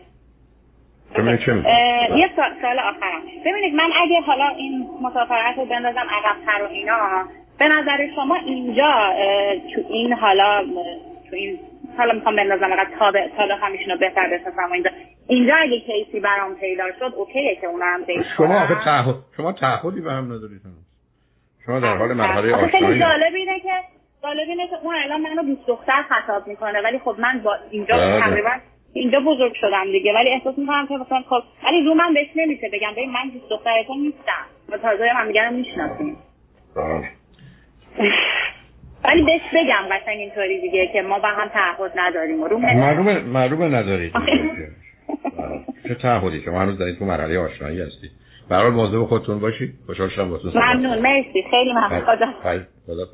یه 2.17 2.29
سوال 2.61 2.79
آخرم. 2.79 3.21
ببینید 3.45 3.73
من 3.73 3.89
اگه 4.03 4.21
حالا 4.21 4.47
این 4.47 4.87
مسافرت 5.01 5.57
رو 5.57 5.65
بندازم 5.65 6.05
عقبتر 6.09 6.63
و 6.63 6.67
اینا 6.67 7.25
به 7.59 7.67
نظر 7.67 7.97
شما 8.15 8.35
اینجا 8.35 9.13
تو 9.75 9.81
این 9.89 10.13
حالا 10.13 10.63
تو 11.29 11.35
این 11.35 11.59
حالا 11.97 12.13
می‌خوام 12.13 12.35
بندازم 12.35 12.69
فقط 12.69 12.87
تا 12.99 13.11
به 13.11 13.29
تا 13.37 13.47
بخوام 13.55 13.71
ایشون 13.71 13.89
رو 13.89 13.97
بهتر 13.97 14.39
و 14.57 14.73
اینجا 14.73 14.91
اینجا 15.27 15.55
اگه 15.55 15.79
کیسی 15.79 16.19
برام 16.19 16.55
پیدا 16.55 16.83
شد 16.99 17.13
اوکیه 17.15 17.55
که 17.61 17.67
اونا 17.67 17.85
هم 17.85 18.05
شما 18.37 18.63
آخه. 18.63 18.75
تعهد 18.85 19.15
شما 19.37 19.51
تعهدی 19.51 20.01
به 20.01 20.11
هم 20.11 20.25
ندارید. 20.25 20.61
شما 21.65 21.79
در 21.79 21.97
حال 21.97 22.13
مرحله 22.13 22.55
آخه 22.55 22.67
خیلی 22.67 22.85
آشنایی 22.85 22.99
جالب 22.99 23.35
اینه 23.35 23.59
که 23.59 23.71
جالب 24.23 24.49
اینه 24.49 24.67
که 24.67 24.75
اون 24.83 24.95
الان 24.95 25.21
منو 25.21 25.43
دوست 25.43 25.67
دختر 25.67 26.03
خطاب 26.09 26.47
می‌کنه 26.47 26.81
ولی 26.81 26.99
خب 26.99 27.15
من 27.19 27.41
با 27.43 27.57
اینجا 27.71 27.97
بله. 27.97 28.19
تقریبا 28.19 28.51
اینجا 28.93 29.19
بزرگ 29.19 29.53
شدم 29.53 29.91
دیگه 29.91 30.13
ولی 30.13 30.29
احساس 30.29 30.57
می‌کنم 30.57 30.87
که 30.87 30.93
مثلا 30.97 31.21
خب 31.29 31.43
ولی 31.65 31.83
رو 31.85 31.93
من 31.93 32.13
بهش 32.13 32.27
نمیشه 32.35 32.69
بگم 32.73 32.91
ببین 32.91 33.11
من 33.11 33.29
دوست 33.29 33.49
دخترتون 33.49 33.97
نیستم 33.97 34.45
و 34.69 34.77
تازه 34.77 35.07
هم 35.07 35.27
دیگه 35.27 35.49
می‌شناسیم 35.49 36.17
بله. 36.75 37.09
ولی 39.07 39.23
بهش 39.23 39.41
بگم 39.53 39.95
قشنگ 39.95 40.19
اینطوری 40.19 40.61
دیگه 40.61 40.89
که 40.93 41.01
ما 41.01 41.19
با 41.19 41.27
هم 41.27 41.47
تعهد 41.47 41.91
نداریم. 41.95 42.43
و 42.43 42.47
رو 42.47 42.57
معلومه 42.57 43.19
معلومه 43.19 43.67
ندارید. 43.67 44.13
چه 45.87 45.95
تعهدی؟ 45.95 46.41
شما 46.41 46.59
هنوز 46.59 46.81
این 46.81 46.95
تو 46.95 47.05
مرحله 47.05 47.39
آشنایی 47.39 47.81
هستید 47.81 48.11
به 48.49 48.55
هر 48.55 48.61
حال 48.61 48.71
مواظب 48.71 49.03
خودتون 49.03 49.39
باشید 49.39 49.73
خوشحال 49.85 50.09
شدم 50.09 50.29
باهاتون 50.29 50.51
ممنون. 50.55 50.99
مرسی. 50.99 51.43
خیلی 51.51 51.73
ممنون. 51.73 52.01
خدا 52.01 53.05